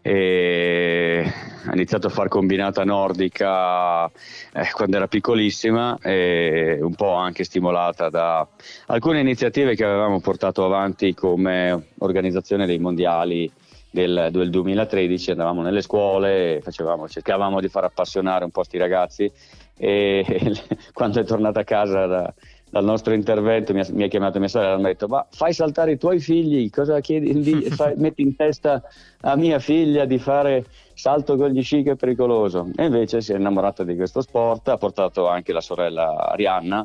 e 0.06 1.32
ha 1.66 1.72
iniziato 1.72 2.08
a 2.08 2.10
fare 2.10 2.28
combinata 2.28 2.84
nordica 2.84 4.04
eh, 4.04 4.70
quando 4.74 4.96
era 4.96 5.08
piccolissima 5.08 5.96
e 6.02 6.78
un 6.82 6.94
po' 6.94 7.14
anche 7.14 7.42
stimolata 7.42 8.10
da 8.10 8.46
alcune 8.88 9.20
iniziative 9.20 9.74
che 9.74 9.82
avevamo 9.82 10.20
portato 10.20 10.62
avanti 10.62 11.14
come 11.14 11.86
organizzazione 12.00 12.66
dei 12.66 12.78
mondiali 12.78 13.50
del, 13.90 14.28
del 14.30 14.50
2013 14.50 15.30
andavamo 15.30 15.62
nelle 15.62 15.80
scuole 15.80 16.60
facevamo, 16.62 17.08
cercavamo 17.08 17.58
di 17.62 17.68
far 17.68 17.84
appassionare 17.84 18.44
un 18.44 18.50
po' 18.50 18.58
questi 18.58 18.76
ragazzi 18.76 19.32
e 19.74 20.52
quando 20.92 21.20
è 21.20 21.24
tornata 21.24 21.60
a 21.60 21.64
casa 21.64 22.04
da, 22.04 22.34
dal 22.74 22.82
nostro 22.82 23.14
intervento 23.14 23.72
mi 23.72 23.78
ha, 23.78 23.86
mi 23.92 24.02
ha 24.02 24.08
chiamato 24.08 24.40
mia 24.40 24.48
sorella 24.48 24.74
e 24.74 24.78
mi 24.78 24.84
ha 24.86 24.88
detto 24.88 25.06
ma 25.06 25.24
fai 25.30 25.52
saltare 25.52 25.92
i 25.92 25.96
tuoi 25.96 26.18
figli, 26.18 26.68
cosa 26.70 26.98
chiedi, 26.98 27.70
fai, 27.70 27.94
metti 27.94 28.22
in 28.22 28.34
testa 28.34 28.82
a 29.20 29.36
mia 29.36 29.60
figlia 29.60 30.04
di 30.06 30.18
fare 30.18 30.64
salto 30.92 31.36
con 31.36 31.50
gli 31.50 31.62
sci 31.62 31.84
che 31.84 31.92
è 31.92 31.94
pericoloso? 31.94 32.68
E 32.74 32.86
invece 32.86 33.20
si 33.20 33.32
è 33.32 33.36
innamorata 33.36 33.84
di 33.84 33.94
questo 33.94 34.22
sport, 34.22 34.66
ha 34.70 34.76
portato 34.76 35.28
anche 35.28 35.52
la 35.52 35.60
sorella 35.60 36.16
Arianna 36.32 36.84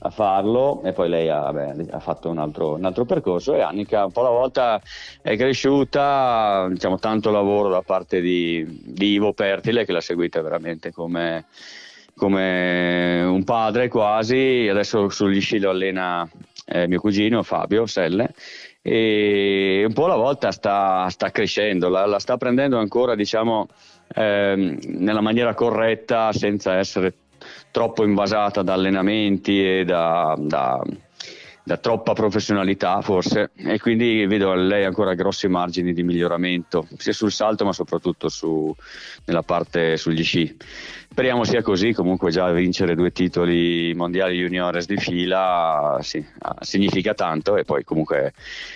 a 0.00 0.10
farlo 0.10 0.82
e 0.82 0.92
poi 0.92 1.08
lei 1.08 1.28
ha, 1.28 1.52
beh, 1.52 1.86
ha 1.90 2.00
fatto 2.00 2.28
un 2.28 2.38
altro, 2.38 2.74
un 2.74 2.84
altro, 2.84 3.04
percorso 3.04 3.54
e 3.54 3.60
Annika 3.60 4.06
un 4.06 4.10
po' 4.10 4.22
alla 4.22 4.30
volta 4.30 4.82
è 5.22 5.36
cresciuta, 5.36 6.66
diciamo 6.68 6.98
tanto 6.98 7.30
lavoro 7.30 7.68
da 7.68 7.82
parte 7.82 8.20
di, 8.20 8.66
di 8.84 9.12
Ivo 9.12 9.32
Pertile 9.32 9.84
che 9.84 9.92
l'ha 9.92 10.00
seguita 10.00 10.42
veramente 10.42 10.90
come, 10.90 11.44
come 12.20 13.22
un 13.22 13.44
padre 13.44 13.88
quasi, 13.88 14.68
adesso 14.68 15.08
sugli 15.08 15.40
sci 15.40 15.58
lo 15.58 15.70
allena 15.70 16.28
eh, 16.66 16.86
mio 16.86 17.00
cugino 17.00 17.42
Fabio 17.42 17.86
Selle 17.86 18.34
e 18.82 19.84
un 19.86 19.92
po' 19.94 20.04
alla 20.04 20.16
volta 20.16 20.52
sta, 20.52 21.08
sta 21.08 21.30
crescendo, 21.30 21.88
la, 21.88 22.04
la, 22.04 22.18
sta 22.18 22.36
prendendo 22.36 22.78
ancora 22.78 23.14
diciamo 23.14 23.68
eh, 24.14 24.78
nella 24.86 25.22
maniera 25.22 25.54
corretta 25.54 26.30
senza 26.32 26.76
essere 26.76 27.14
troppo 27.70 28.04
invasata 28.04 28.60
da 28.60 28.74
allenamenti 28.74 29.78
e 29.78 29.84
da, 29.86 30.36
da, 30.38 30.78
da 31.70 31.76
troppa 31.76 32.14
professionalità 32.14 33.00
forse 33.00 33.52
e 33.54 33.78
quindi 33.78 34.26
vedo 34.26 34.52
lei 34.54 34.84
ancora 34.84 35.14
grossi 35.14 35.46
margini 35.46 35.92
di 35.92 36.02
miglioramento 36.02 36.88
sia 36.96 37.12
sul 37.12 37.30
salto 37.30 37.64
ma 37.64 37.72
soprattutto 37.72 38.28
su, 38.28 38.74
nella 39.26 39.42
parte 39.42 39.96
sugli 39.96 40.24
sci. 40.24 40.56
Speriamo 41.08 41.44
sia 41.44 41.62
così, 41.62 41.92
comunque 41.92 42.32
già 42.32 42.50
vincere 42.50 42.96
due 42.96 43.12
titoli 43.12 43.94
mondiali 43.94 44.38
juniores 44.38 44.86
di 44.86 44.96
fila 44.96 45.98
sì, 46.00 46.24
significa 46.58 47.14
tanto 47.14 47.56
e 47.56 47.62
poi 47.62 47.84
comunque 47.84 48.32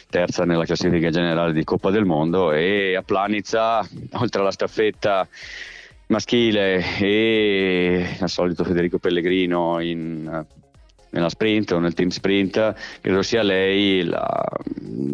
terza 0.09 0.45
nella 0.45 0.65
classifica 0.65 1.11
generale 1.11 1.53
di 1.53 1.65
Coppa 1.65 1.91
del 1.91 2.05
Mondo 2.05 2.53
e 2.53 2.95
a 2.95 3.03
Planizza 3.03 3.85
oltre 4.13 4.41
alla 4.41 4.53
staffetta 4.53 5.27
maschile 6.07 6.81
e 7.01 8.17
al 8.21 8.29
solito 8.29 8.63
Federico 8.63 8.99
Pellegrino 8.99 9.81
in, 9.81 10.47
nella 11.15 11.29
sprint 11.29 11.71
o 11.71 11.79
nel 11.79 11.95
team 11.95 12.09
sprint, 12.09 12.75
credo 13.01 13.23
sia 13.23 13.43
lei 13.43 14.03
la, 14.03 14.45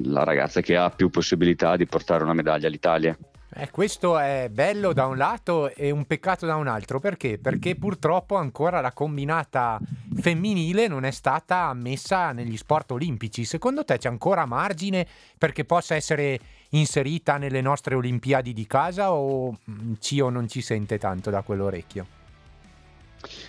la 0.04 0.24
ragazza 0.24 0.62
che 0.62 0.76
ha 0.76 0.90
più 0.90 1.10
possibilità 1.10 1.76
di 1.76 1.86
portare 1.86 2.24
una 2.24 2.32
medaglia 2.32 2.66
all'Italia. 2.66 3.16
Eh, 3.52 3.70
questo 3.70 4.16
è 4.16 4.48
bello 4.50 4.92
da 4.92 5.06
un 5.06 5.16
lato 5.16 5.74
e 5.74 5.90
un 5.90 6.06
peccato 6.06 6.46
da 6.46 6.54
un 6.54 6.68
altro, 6.68 7.00
perché? 7.00 7.38
Perché 7.38 7.74
purtroppo 7.74 8.36
ancora 8.36 8.80
la 8.80 8.92
combinata 8.92 9.78
femminile 10.14 10.86
non 10.86 11.04
è 11.04 11.10
stata 11.10 11.64
ammessa 11.64 12.32
negli 12.32 12.56
sport 12.56 12.92
olimpici. 12.92 13.44
Secondo 13.44 13.84
te 13.84 13.98
c'è 13.98 14.08
ancora 14.08 14.46
margine 14.46 15.06
perché 15.36 15.64
possa 15.64 15.96
essere 15.96 16.38
inserita 16.70 17.36
nelle 17.36 17.60
nostre 17.60 17.96
Olimpiadi 17.96 18.52
di 18.52 18.66
casa 18.66 19.12
o 19.12 19.58
mm, 19.68 19.94
Cio 19.98 20.28
non 20.30 20.48
ci 20.48 20.62
sente 20.62 20.98
tanto 20.98 21.30
da 21.30 21.42
quell'orecchio? 21.42 22.18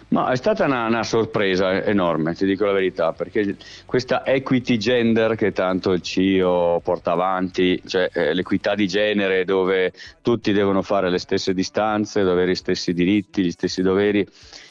No, 0.10 0.28
è 0.28 0.36
stata 0.36 0.66
una, 0.66 0.88
una, 0.88 1.04
sorpresa 1.04 1.84
enorme, 1.84 2.36
ti 2.36 2.46
dico 2.46 2.66
la 2.66 2.74
verità, 2.74 3.14
perché 3.14 3.56
questa 3.86 4.26
equity 4.26 4.76
gender 4.76 5.36
che 5.36 5.54
tanto 5.54 5.94
il 5.94 6.02
CIO 6.02 6.82
porta 6.84 7.12
avanti, 7.12 7.82
cioè 7.88 8.10
eh, 8.12 8.34
l'equità 8.34 8.76
di 8.76 8.88
genere 8.88 9.46
dove 9.46 9.94
tutti 10.22 10.52
devono 10.52 10.82
fare 10.82 11.10
le 11.10 11.18
stesse 11.18 11.54
distanze, 11.54 12.20
avere 12.20 12.52
gli 12.52 12.56
stessi 12.56 12.94
diritti, 12.94 13.42
gli 13.42 13.52
stessi 13.52 13.82
doveri, 13.82 14.28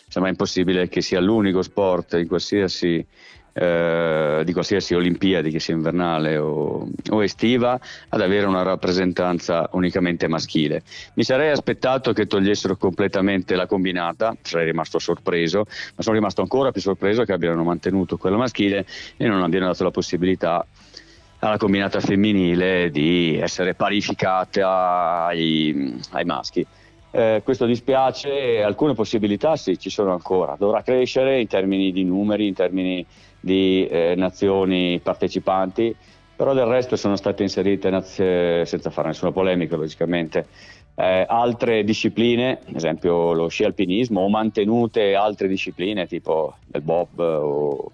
sembra 0.08 0.30
impossibile 0.30 0.88
che 0.88 1.00
sia 1.00 1.20
l'unico 1.20 1.62
sport 1.62 2.14
in 2.14 2.28
qualsiasi 2.28 3.04
eh, 3.52 4.42
di 4.44 4.52
qualsiasi 4.52 4.94
Olimpiadi, 4.94 5.50
che 5.50 5.60
sia 5.60 5.74
invernale 5.74 6.36
o, 6.36 6.88
o, 7.10 7.22
estiva, 7.22 7.78
ad 8.08 8.20
avere 8.20 8.46
una 8.46 8.62
rappresentanza 8.62 9.68
unicamente 9.72 10.28
maschile. 10.28 10.82
Mi 11.14 11.24
sarei 11.24 11.50
aspettato 11.50 12.12
che 12.12 12.26
togliessero 12.26 12.76
completamente 12.76 13.56
la 13.56 13.66
combinata, 13.66 14.36
sarei 14.42 14.66
rimasto 14.66 14.98
sorpreso, 14.98 15.64
ma 15.94 16.02
sono 16.02 16.16
rimasto 16.16 16.42
ancora 16.42 16.70
più 16.70 16.80
sorpreso 16.80 17.24
che 17.24 17.32
abbiano 17.32 17.62
mantenuto 17.64 18.16
quella 18.16 18.36
maschile 18.36 18.86
e 19.16 19.26
non 19.26 19.42
abbiano 19.42 19.66
dato 19.66 19.84
la 19.84 19.90
possibilità 19.90 20.64
alla 21.40 21.56
combinata 21.56 22.00
femminile 22.00 22.90
di 22.90 23.38
essere 23.40 23.74
parificata 23.74 25.24
ai, 25.26 25.98
ai 26.10 26.24
maschi. 26.24 26.66
Eh, 27.12 27.40
questo 27.44 27.66
dispiace, 27.66 28.62
alcune 28.62 28.94
possibilità 28.94 29.56
sì, 29.56 29.76
ci 29.78 29.90
sono 29.90 30.12
ancora, 30.12 30.54
dovrà 30.56 30.82
crescere 30.82 31.40
in 31.40 31.48
termini 31.48 31.90
di 31.90 32.04
numeri, 32.04 32.46
in 32.46 32.54
termini 32.54 33.04
di 33.40 33.84
eh, 33.88 34.14
nazioni 34.16 35.00
partecipanti, 35.02 35.94
però 36.36 36.54
del 36.54 36.66
resto 36.66 36.94
sono 36.94 37.16
state 37.16 37.42
inserite, 37.42 37.90
nazie, 37.90 38.64
senza 38.64 38.90
fare 38.90 39.08
nessuna 39.08 39.32
polemica 39.32 39.74
logicamente, 39.74 40.46
eh, 40.94 41.24
altre 41.28 41.82
discipline, 41.82 42.60
ad 42.64 42.76
esempio 42.76 43.32
lo 43.32 43.48
sci 43.48 43.64
alpinismo, 43.64 44.20
o 44.20 44.28
mantenute 44.28 45.16
altre 45.16 45.48
discipline 45.48 46.06
tipo 46.06 46.54
il 46.72 46.80
bob 46.80 47.18
o 47.18 47.92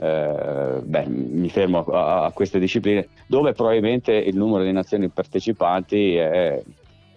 eh, 0.00 0.80
beh, 0.82 1.06
mi 1.08 1.48
fermo 1.48 1.84
a, 1.84 2.24
a, 2.24 2.30
queste 2.32 2.58
discipline 2.58 3.08
dove 3.26 3.52
probabilmente 3.52 4.12
il 4.12 4.36
numero 4.36 4.62
di 4.64 4.72
nazioni 4.72 5.08
partecipanti 5.08 6.14
è 6.14 6.62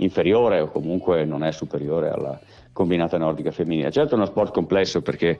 inferiore 0.04 0.60
o 0.60 0.68
comunque 0.68 1.26
non 1.26 1.44
è 1.44 1.52
superiore 1.52 2.10
alla 2.10 2.40
combinata 2.74 3.18
nordica 3.18 3.52
femminile. 3.52 3.92
Certo 3.92 4.14
è 4.14 4.18
uno 4.18 4.26
sport 4.26 4.54
complesso 4.54 5.02
perché 5.02 5.38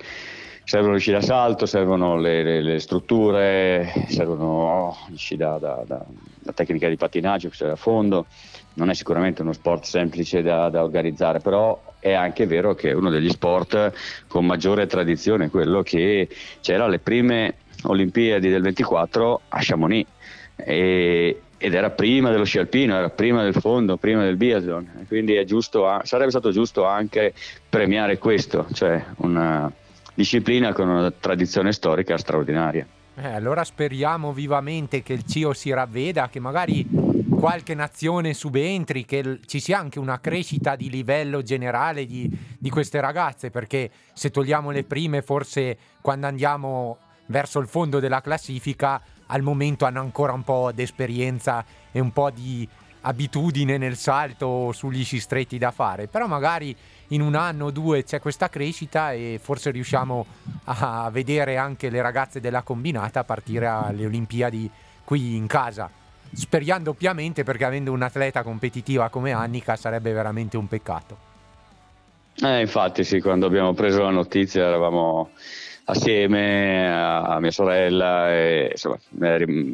servono 0.64 0.96
gli 0.96 1.00
sci 1.00 1.12
da 1.12 1.22
salto, 1.22 1.66
servono 1.66 2.18
le, 2.18 2.44
le, 2.44 2.62
le 2.62 2.80
strutture, 2.80 3.92
servono 4.08 4.96
gli 5.10 5.18
sci 5.18 5.36
da, 5.36 5.58
da, 5.58 5.84
da, 5.86 6.06
da, 6.40 6.52
tecnica 6.54 6.88
di 6.88 6.98
pattinaggio, 6.98 7.50
che 7.50 7.66
a 7.66 7.76
fondo. 7.76 8.26
Non 8.74 8.90
è 8.90 8.94
sicuramente 8.94 9.42
uno 9.42 9.54
sport 9.54 9.84
semplice 9.84 10.42
da, 10.42 10.70
da, 10.70 10.84
organizzare, 10.84 11.40
però 11.40 11.80
è 12.00 12.14
anche 12.14 12.46
vero 12.46 12.74
che 12.74 12.92
è 12.92 12.94
uno 12.94 13.10
degli 13.10 13.30
sport 13.30 13.92
con 14.28 14.46
maggiore 14.46 14.88
tradizione, 14.88 15.50
quello 15.50 15.82
che 15.82 16.30
c'era 16.62 16.86
alle 16.86 17.00
prime 17.00 17.56
Olimpiadi 17.84 18.50
del 18.50 18.62
24 18.62 19.42
a 19.50 19.58
Chamonix. 19.60 20.08
E, 20.56 21.42
ed 21.62 21.76
era 21.76 21.92
prima 21.92 22.32
dello 22.32 22.44
sci 22.44 22.58
alpino, 22.58 22.96
era 22.96 23.12
prima 23.12 23.44
del 23.44 23.54
fondo, 23.54 23.96
prima 23.96 24.24
del 24.24 24.36
biathlon, 24.36 25.06
quindi 25.08 25.46
giusto, 25.46 26.02
sarebbe 26.04 26.32
stato 26.32 26.50
giusto 26.50 26.86
anche 26.86 27.36
premiare 27.70 28.18
questo, 28.18 28.66
cioè 28.74 29.06
una 29.18 29.72
disciplina 30.16 30.74
con 30.74 30.90
una 30.90 31.12
tradizione 31.12 31.72
storica 31.72 32.18
straordinaria. 32.18 32.84
Eh, 33.14 33.28
allora 33.28 33.64
speriamo 33.64 34.34
vivamente 34.34 35.04
che 35.04 35.14
il 35.14 35.24
CIO 35.24 35.54
si 35.54 35.72
ravveda, 35.72 36.30
che 36.30 36.40
magari 36.40 36.88
qualche 37.30 37.76
nazione 37.76 38.34
subentri, 38.34 39.06
che 39.06 39.40
ci 39.46 39.60
sia 39.60 39.78
anche 39.78 40.00
una 40.00 40.20
crescita 40.20 40.76
di 40.76 40.90
livello 40.90 41.44
generale 41.44 42.08
di, 42.08 42.28
di 42.58 42.70
queste 42.72 43.00
ragazze, 43.00 43.52
perché 43.52 43.92
se 44.14 44.32
togliamo 44.32 44.72
le 44.72 44.84
prime, 44.84 45.22
forse 45.22 45.78
quando 46.02 46.26
andiamo 46.26 46.98
verso 47.28 47.60
il 47.60 47.68
fondo 47.68 48.00
della 48.00 48.22
classifica 48.22 49.00
al 49.32 49.42
momento 49.42 49.86
hanno 49.86 50.02
ancora 50.02 50.34
un 50.34 50.44
po' 50.44 50.72
di 50.74 50.82
esperienza 50.84 51.64
e 51.92 52.00
un 52.00 52.12
po' 52.12 52.30
di 52.30 52.68
abitudine 53.02 53.78
nel 53.78 53.96
salto 53.96 54.72
sugli 54.74 55.04
sci 55.04 55.20
stretti 55.20 55.58
da 55.58 55.72
fare, 55.72 56.08
però 56.08 56.28
magari 56.28 56.76
in 57.08 57.22
un 57.22 57.36
anno 57.36 57.66
o 57.66 57.72
due 57.72 58.04
c'è 58.04 58.20
questa 58.20 58.50
crescita 58.50 59.12
e 59.12 59.40
forse 59.42 59.72
riusciamo 59.72 60.26
a 60.66 61.10
vedere 61.12 61.58
anche 61.58 61.90
le 61.90 62.02
ragazze 62.02 62.40
della 62.40 62.62
combinata 62.62 63.24
partire 63.24 63.68
alle 63.68 64.06
Olimpiadi 64.06 64.70
qui 65.04 65.36
in 65.36 65.48
casa. 65.48 65.90
Speriamo 66.34 66.84
doppiamente 66.84 67.44
perché 67.44 67.66
avendo 67.66 67.92
un'atleta 67.92 68.44
competitiva 68.44 69.10
come 69.10 69.32
Annika 69.32 69.76
sarebbe 69.76 70.14
veramente 70.14 70.56
un 70.58 70.68
peccato. 70.68 71.30
Eh, 72.36 72.62
infatti 72.62 73.04
sì, 73.04 73.20
quando 73.20 73.46
abbiamo 73.46 73.74
preso 73.74 74.04
la 74.04 74.10
notizia 74.10 74.64
eravamo 74.66 75.32
assieme 75.86 76.92
a 76.92 77.40
mia 77.40 77.52
sorella 77.52 78.32
e 78.32 78.70
insomma, 78.72 78.98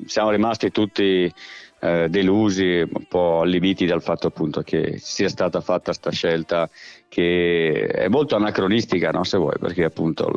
siamo 0.05 0.29
rimasti 0.31 0.71
tutti 0.71 1.31
eh, 1.79 2.07
delusi, 2.09 2.83
un 2.87 3.05
po' 3.07 3.41
allibiti 3.41 3.85
dal 3.85 4.01
fatto 4.01 4.27
appunto 4.27 4.61
che 4.61 4.97
sia 4.97 5.29
stata 5.29 5.61
fatta 5.61 5.85
questa 5.85 6.11
scelta 6.11 6.69
che 7.07 7.87
è 7.87 8.07
molto 8.07 8.35
anacronistica, 8.35 9.11
no? 9.11 9.23
se 9.23 9.37
vuoi, 9.37 9.57
perché 9.59 9.83
appunto 9.83 10.31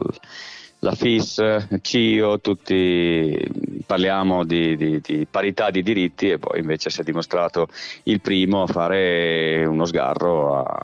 la 0.81 0.95
FIS, 0.95 1.67
CIO, 1.83 2.41
tutti 2.41 3.39
parliamo 3.85 4.45
di, 4.45 4.77
di, 4.77 5.01
di, 5.01 5.27
parità 5.31 5.71
di 5.71 5.83
diritti 5.83 6.31
e 6.31 6.39
poi 6.39 6.61
invece 6.61 6.91
si 6.91 7.01
è 7.01 7.05
dimostrato 7.05 7.69
il 8.05 8.21
primo 8.21 8.63
a 8.63 8.67
fare 8.67 9.65
uno 9.67 9.85
sgarro 9.85 10.63
a, 10.63 10.81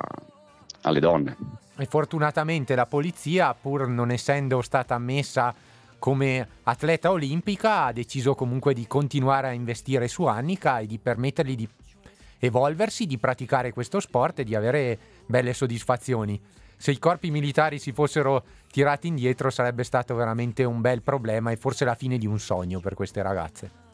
alle 0.83 1.01
donne. 1.01 1.37
E 1.79 1.85
fortunatamente 1.85 2.75
la 2.75 2.87
polizia, 2.87 3.53
pur 3.55 3.87
non 3.87 4.11
essendo 4.11 4.63
stata 4.63 4.95
ammessa 4.95 5.55
come 5.99 6.49
atleta 6.63 7.11
olimpica, 7.11 7.85
ha 7.85 7.93
deciso 7.93 8.35
comunque 8.35 8.73
di 8.73 8.87
continuare 8.87 9.49
a 9.49 9.53
investire 9.53 10.09
su 10.09 10.25
Annika 10.25 10.79
e 10.79 10.87
di 10.87 10.99
permettergli 10.99 11.55
di 11.55 11.69
evolversi, 12.39 13.07
di 13.07 13.19
praticare 13.19 13.73
questo 13.73 14.01
sport 14.01 14.41
e 14.41 14.45
di 14.45 14.55
avere 14.55 14.99
belle 15.27 15.53
soddisfazioni. 15.53 16.41
se 16.79 16.91
i 16.91 16.99
corpi 16.99 17.31
militari 17.31 17.79
si 17.79 17.93
fossero 17.93 18.45
tirati 18.71 19.09
indietro 19.09 19.49
sarebbe 19.49 19.83
stato 19.83 20.15
veramente 20.15 20.63
un 20.65 20.83
bel 20.83 21.03
problema 21.03 21.51
e 21.51 21.57
forse 21.57 21.85
la 21.85 21.95
fine 21.95 22.19
di 22.19 22.27
un 22.27 22.39
sogno 22.39 22.81
per 22.81 22.95
queste 22.95 23.23
ragazze. 23.23 23.86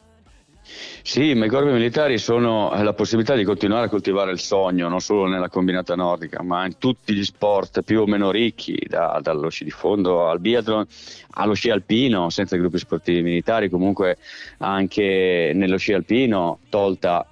Sì, 0.65 1.35
ma 1.35 1.47
i 1.47 1.49
corpi 1.49 1.73
militari 1.73 2.19
sono 2.19 2.73
la 2.83 2.93
possibilità 2.93 3.35
di 3.35 3.45
continuare 3.45 3.87
a 3.87 3.89
coltivare 3.89 4.31
il 4.31 4.39
sogno, 4.39 4.89
non 4.89 5.01
solo 5.01 5.27
nella 5.27 5.49
combinata 5.49 5.97
nordica, 5.97 6.43
ma 6.43 6.65
in 6.65 6.79
tutti 6.79 7.13
gli 7.13 7.25
sport 7.25 7.83
più 7.83 8.03
o 8.03 8.07
meno 8.07 8.31
ricchi, 8.31 8.79
da, 8.87 9.19
dallo 9.21 9.49
sci 9.49 9.65
di 9.65 9.71
fondo 9.71 10.29
al 10.29 10.41
biathlon, 10.41 10.87
allo 11.31 11.55
sci 11.55 11.71
alpino, 11.71 12.31
senza 12.31 12.57
gruppi 12.57 12.79
sportivi 12.79 13.23
militari, 13.23 13.69
comunque 13.69 14.19
anche 14.59 15.51
nello 15.55 15.77
sci 15.77 15.93
alpino, 15.93 16.61
tolta 16.69 17.27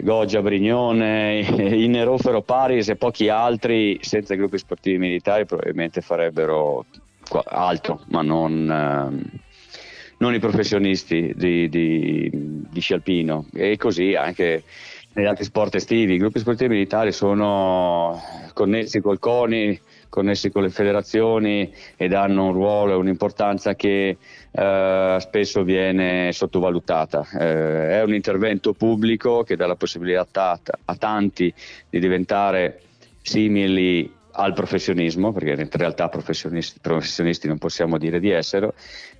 Goggia, 0.00 0.40
Brignone, 0.40 1.40
Innerofero, 1.58 2.42
Paris 2.42 2.88
e 2.88 2.96
pochi 2.96 3.28
altri, 3.28 3.98
senza 4.00 4.34
gruppi 4.34 4.58
sportivi 4.58 4.98
militari 4.98 5.44
probabilmente 5.44 6.00
farebbero 6.00 6.84
altro, 7.44 8.00
ma 8.08 8.22
non... 8.22 9.22
Eh, 9.34 9.46
non 10.18 10.34
i 10.34 10.38
professionisti 10.38 11.32
di, 11.34 11.68
di, 11.68 12.30
di 12.32 12.80
sci 12.80 12.94
alpino 12.94 13.46
e 13.54 13.76
così 13.76 14.14
anche 14.14 14.62
negli 15.12 15.26
altri 15.26 15.44
sport 15.44 15.74
estivi. 15.74 16.14
I 16.14 16.18
gruppi 16.18 16.38
sportivi 16.38 16.74
militari 16.74 17.12
sono 17.12 18.20
connessi 18.52 19.00
col 19.00 19.18
CONI, 19.18 19.80
connessi 20.08 20.50
con 20.50 20.62
le 20.62 20.70
federazioni 20.70 21.72
ed 21.96 22.12
hanno 22.12 22.46
un 22.46 22.52
ruolo 22.52 22.92
e 22.92 22.96
un'importanza 22.96 23.74
che 23.74 24.16
eh, 24.50 25.16
spesso 25.20 25.62
viene 25.62 26.32
sottovalutata. 26.32 27.26
Eh, 27.38 27.90
è 27.98 28.02
un 28.02 28.14
intervento 28.14 28.72
pubblico 28.72 29.42
che 29.42 29.56
dà 29.56 29.66
la 29.66 29.76
possibilità 29.76 30.58
a 30.84 30.96
tanti 30.96 31.52
di 31.90 31.98
diventare 32.00 32.80
simili 33.22 34.16
al 34.38 34.52
professionismo, 34.52 35.32
perché 35.32 35.60
in 35.60 35.68
realtà 35.72 36.08
professionisti, 36.08 36.78
professionisti 36.80 37.48
non 37.48 37.58
possiamo 37.58 37.98
dire 37.98 38.20
di 38.20 38.30
essere, 38.30 38.72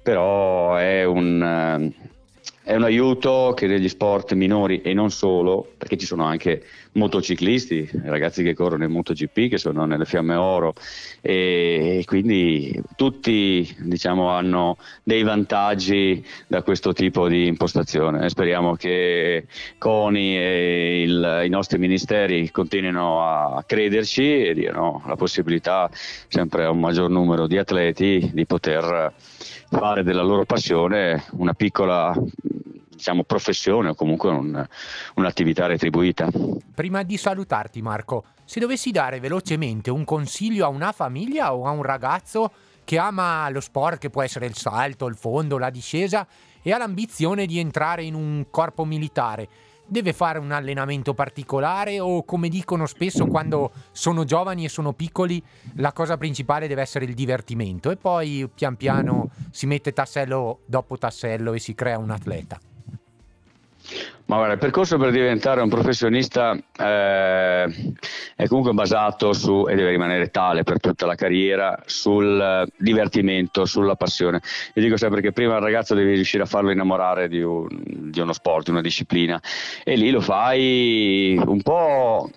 però 0.02 0.76
è 0.76 1.04
un, 1.04 1.42
eh, 1.42 2.08
è 2.68 2.74
un 2.74 2.82
aiuto 2.82 3.54
che 3.56 3.66
negli 3.66 3.88
sport 3.88 4.34
minori 4.34 4.82
e 4.82 4.92
non 4.92 5.10
solo, 5.10 5.72
perché 5.78 5.96
ci 5.96 6.04
sono 6.04 6.24
anche 6.24 6.64
motociclisti, 6.92 7.88
ragazzi 8.04 8.42
che 8.42 8.52
corrono 8.52 8.84
in 8.84 8.90
MotoGP, 8.90 9.48
che 9.48 9.56
sono 9.56 9.86
nelle 9.86 10.04
fiamme 10.04 10.34
oro 10.34 10.74
e, 11.22 12.02
quindi 12.04 12.78
tutti 12.94 13.74
diciamo, 13.78 14.28
hanno 14.28 14.76
dei 15.02 15.22
vantaggi 15.22 16.22
da 16.46 16.62
questo 16.62 16.92
tipo 16.92 17.26
di 17.26 17.46
impostazione. 17.46 18.28
Speriamo 18.28 18.74
che 18.74 19.46
CONI 19.78 20.36
e 20.36 21.02
il, 21.04 21.42
i 21.46 21.48
nostri 21.48 21.78
ministeri 21.78 22.50
continuino 22.50 23.22
a 23.22 23.64
crederci 23.66 24.46
e 24.46 24.52
diano 24.52 25.02
la 25.06 25.16
possibilità 25.16 25.88
sempre 26.28 26.64
a 26.64 26.70
un 26.70 26.80
maggior 26.80 27.08
numero 27.08 27.46
di 27.46 27.56
atleti 27.56 28.30
di 28.34 28.44
poter 28.44 29.14
fare 29.70 30.02
della 30.02 30.22
loro 30.22 30.44
passione 30.44 31.24
una 31.32 31.54
piccola 31.54 32.14
diciamo, 32.88 33.22
professione 33.22 33.90
o 33.90 33.94
comunque 33.94 34.30
un, 34.30 34.66
un'attività 35.14 35.66
retribuita. 35.66 36.28
Prima 36.74 37.02
di 37.02 37.16
salutarti 37.16 37.80
Marco, 37.80 38.24
se 38.44 38.60
dovessi 38.60 38.90
dare 38.90 39.20
velocemente 39.20 39.90
un 39.90 40.04
consiglio 40.04 40.64
a 40.64 40.68
una 40.68 40.92
famiglia 40.92 41.54
o 41.54 41.64
a 41.64 41.70
un 41.70 41.82
ragazzo 41.82 42.50
che 42.84 42.98
ama 42.98 43.48
lo 43.50 43.60
sport, 43.60 43.98
che 43.98 44.10
può 44.10 44.22
essere 44.22 44.46
il 44.46 44.56
salto, 44.56 45.06
il 45.06 45.16
fondo, 45.16 45.58
la 45.58 45.70
discesa, 45.70 46.26
e 46.62 46.72
ha 46.72 46.78
l'ambizione 46.78 47.46
di 47.46 47.58
entrare 47.58 48.02
in 48.02 48.14
un 48.14 48.46
corpo 48.50 48.84
militare, 48.84 49.48
deve 49.88 50.12
fare 50.12 50.38
un 50.38 50.52
allenamento 50.52 51.14
particolare 51.14 51.98
o 51.98 52.22
come 52.24 52.48
dicono 52.48 52.86
spesso 52.86 53.26
quando 53.26 53.72
sono 53.90 54.24
giovani 54.24 54.64
e 54.64 54.68
sono 54.68 54.92
piccoli 54.92 55.42
la 55.76 55.92
cosa 55.92 56.16
principale 56.16 56.68
deve 56.68 56.82
essere 56.82 57.06
il 57.06 57.14
divertimento 57.14 57.90
e 57.90 57.96
poi 57.96 58.48
pian 58.54 58.76
piano 58.76 59.30
si 59.50 59.66
mette 59.66 59.92
tassello 59.92 60.60
dopo 60.66 60.98
tassello 60.98 61.54
e 61.54 61.58
si 61.58 61.74
crea 61.74 61.98
un 61.98 62.10
atleta. 62.10 62.60
Ma 64.28 64.36
guarda, 64.36 64.52
il 64.52 64.58
percorso 64.58 64.98
per 64.98 65.10
diventare 65.10 65.62
un 65.62 65.70
professionista 65.70 66.54
eh, 66.54 67.94
è 68.36 68.46
comunque 68.46 68.74
basato 68.74 69.32
su, 69.32 69.66
e 69.66 69.74
deve 69.74 69.88
rimanere 69.88 70.28
tale 70.28 70.64
per 70.64 70.80
tutta 70.80 71.06
la 71.06 71.14
carriera, 71.14 71.82
sul 71.86 72.70
divertimento, 72.76 73.64
sulla 73.64 73.94
passione. 73.94 74.42
Io 74.74 74.82
dico 74.82 74.98
sempre 74.98 75.22
che 75.22 75.32
prima 75.32 75.54
il 75.54 75.62
ragazzo 75.62 75.94
devi 75.94 76.12
riuscire 76.12 76.42
a 76.42 76.46
farlo 76.46 76.70
innamorare 76.70 77.26
di, 77.28 77.40
un, 77.40 77.68
di 77.70 78.20
uno 78.20 78.34
sport, 78.34 78.66
di 78.66 78.70
una 78.72 78.82
disciplina, 78.82 79.40
e 79.82 79.96
lì 79.96 80.10
lo 80.10 80.20
fai 80.20 81.40
un 81.42 81.62
po', 81.62 82.28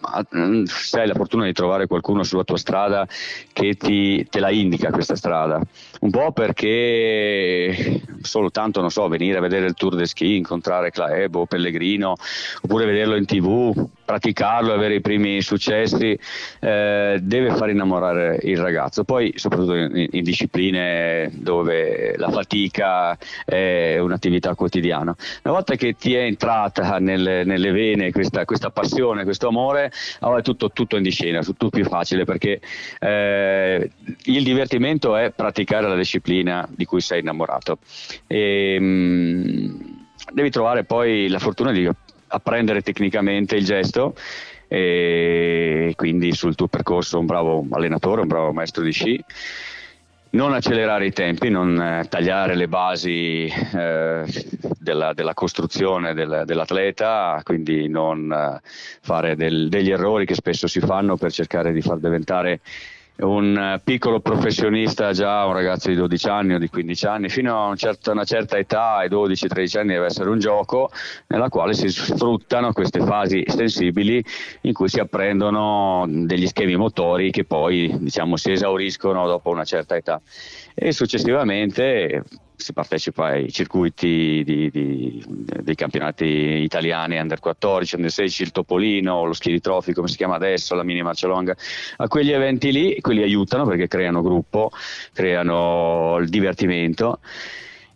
se 0.64 1.02
hai 1.02 1.08
la 1.08 1.14
fortuna 1.14 1.44
di 1.44 1.52
trovare 1.52 1.88
qualcuno 1.88 2.24
sulla 2.24 2.46
tua 2.46 2.58
strada 2.58 3.06
che 3.52 3.74
ti, 3.74 4.26
te 4.30 4.40
la 4.40 4.50
indica 4.50 4.92
questa 4.92 5.18
strada, 5.18 5.62
un 6.00 6.10
po' 6.10 6.32
perché 6.32 8.02
solo 8.22 8.50
tanto, 8.50 8.80
non 8.80 8.92
so, 8.92 9.10
venire 9.10 9.40
a 9.40 9.42
vedere 9.42 9.66
il 9.66 9.74
Tour 9.74 9.96
de 9.96 10.06
Ski, 10.06 10.38
incontrare 10.38 10.90
Claebo, 10.90 11.46
Pellegrino, 11.46 11.80
Pellegrino, 11.82 12.16
oppure 12.62 12.86
vederlo 12.86 13.16
in 13.16 13.26
tv, 13.26 13.90
praticarlo, 14.06 14.74
avere 14.74 14.96
i 14.96 15.02
primi 15.02 15.42
successi, 15.42 16.18
eh, 16.60 17.20
deve 17.22 17.56
far 17.56 17.70
innamorare 17.70 18.40
il 18.44 18.58
ragazzo. 18.58 19.04
Poi, 19.04 19.34
soprattutto 19.36 19.74
in, 19.74 20.08
in, 20.12 20.24
discipline 20.24 21.32
dove 21.34 22.16
la 22.18 22.30
fatica 22.30 23.18
è 23.44 23.98
un'attività 24.00 24.54
quotidiana. 24.54 25.16
Una 25.44 25.54
volta 25.54 25.76
che 25.76 25.96
ti 25.96 26.14
è 26.14 26.22
entrata 26.22 27.00
nelle, 27.00 27.44
nelle 27.44 27.72
vene 27.72 28.12
questa, 28.12 28.46
questa, 28.46 28.70
passione, 28.70 29.24
questo 29.24 29.48
amore, 29.48 29.92
allora 30.20 30.40
è 30.40 30.44
tutto, 30.44 30.72
tutto 30.72 30.98
in 30.98 31.04
discesa, 31.04 31.42
tutto 31.42 31.70
più 31.70 31.86
facile 31.86 32.26
perché 32.26 32.62
eh, 33.00 33.90
il 34.26 34.44
divertimento 34.44 35.16
è 35.16 35.32
praticare 35.32 35.88
la 35.88 35.96
disciplina 35.96 36.68
di 36.70 36.86
cui 36.86 37.02
sei 37.02 37.22
innamorato. 37.22 37.80
E, 38.28 38.78
mh, 38.80 38.84
mm, 38.84 40.01
devi 40.32 40.50
trovare 40.50 40.84
poi 40.84 41.28
la 41.28 41.40
fortuna 41.40 41.72
di 41.72 41.90
apprendere 42.28 42.82
tecnicamente 42.82 43.56
il 43.56 43.66
gesto 43.66 44.16
e 44.68 45.94
quindi 45.98 46.32
sul 46.34 46.56
tuo 46.56 46.68
percorso 46.68 47.20
un 47.20 47.26
bravo 47.26 47.66
allenatore, 47.72 48.22
un 48.22 48.28
bravo 48.28 48.54
maestro 48.54 48.84
di 48.84 48.92
sci. 48.92 49.22
Non 50.34 50.54
accelerare 50.54 51.08
i 51.08 51.12
tempi, 51.12 51.50
non 51.50 51.78
eh, 51.78 52.06
tagliare 52.08 52.56
le 52.56 52.70
basi 52.70 53.48
eh, 53.48 54.24
della, 54.80 55.12
della, 55.12 55.34
costruzione 55.34 56.14
del, 56.14 56.44
dell'atleta, 56.46 57.42
quindi 57.44 57.90
non 57.90 58.32
eh, 58.32 58.62
fare 59.02 59.36
del, 59.36 59.68
degli 59.68 59.92
errori 59.92 60.26
che 60.26 60.36
spesso 60.36 60.68
si 60.68 60.80
fanno 60.80 61.18
per 61.18 61.34
cercare 61.34 61.74
di 61.74 61.82
far 61.82 61.98
diventare 61.98 62.62
un 63.22 63.58
eh, 63.58 63.82
piccolo 63.84 64.20
professionista 64.20 65.12
già, 65.12 65.46
un 65.46 65.54
ragazzo 65.54 65.90
di 65.90 65.96
12 65.96 66.28
anni 66.28 66.54
o 66.56 66.60
di 66.60 66.70
15 66.70 67.06
anni, 67.06 67.30
fino 67.30 67.66
a 67.66 67.68
un 67.68 67.76
certo, 67.76 68.12
una 68.12 68.24
certa 68.24 68.58
età, 68.58 68.96
ai 68.96 69.10
12-13 69.10 69.78
anni 69.80 69.94
deve 69.94 70.06
essere 70.06 70.30
un 70.30 70.40
gioco 70.40 70.90
nella 71.28 71.50
quale 71.50 71.74
si 71.74 71.90
sfruttano 71.90 72.74
queste 72.74 73.00
fasi 73.02 73.44
sensibili 73.48 74.24
in 74.62 74.74
cui 74.74 74.90
si 74.90 75.00
apprendono 75.00 76.06
degli 76.08 76.48
schemi 76.48 76.76
motori 76.76 77.32
che 77.32 77.44
poi 77.44 77.96
diciamo, 78.00 78.38
si 78.38 78.52
esauriscono 78.52 79.28
dopo 79.28 79.50
una 79.50 79.66
certa 79.66 79.96
età. 79.96 80.22
E 80.74 80.92
successivamente 80.92 82.24
si 82.62 82.74
partecipa 82.74 83.28
ai 83.28 83.52
circuiti 83.52 84.44
di, 84.46 84.70
di, 84.70 85.24
dei 85.62 85.76
campionati 85.76 86.26
italiani 86.26 87.20
under 87.20 87.40
14, 87.40 87.96
under 87.96 88.12
16, 88.12 88.44
il 88.44 88.52
Topolino, 88.52 89.26
lo 89.26 89.34
Trophy 89.34 89.94
come 89.94 90.08
si 90.08 90.16
chiama 90.16 90.36
adesso, 90.36 90.76
la 90.76 90.84
Mini 90.84 91.02
Marcia 91.02 91.28
Longa, 91.28 91.56
a 91.98 92.08
quegli 92.08 92.32
eventi 92.32 92.72
lì, 92.72 93.02
quelli 93.02 93.24
aiutano 93.24 93.66
perché 93.66 93.88
creano 93.88 94.22
gruppo, 94.22 94.72
creano 95.14 96.18
il 96.20 96.30
divertimento. 96.30 97.20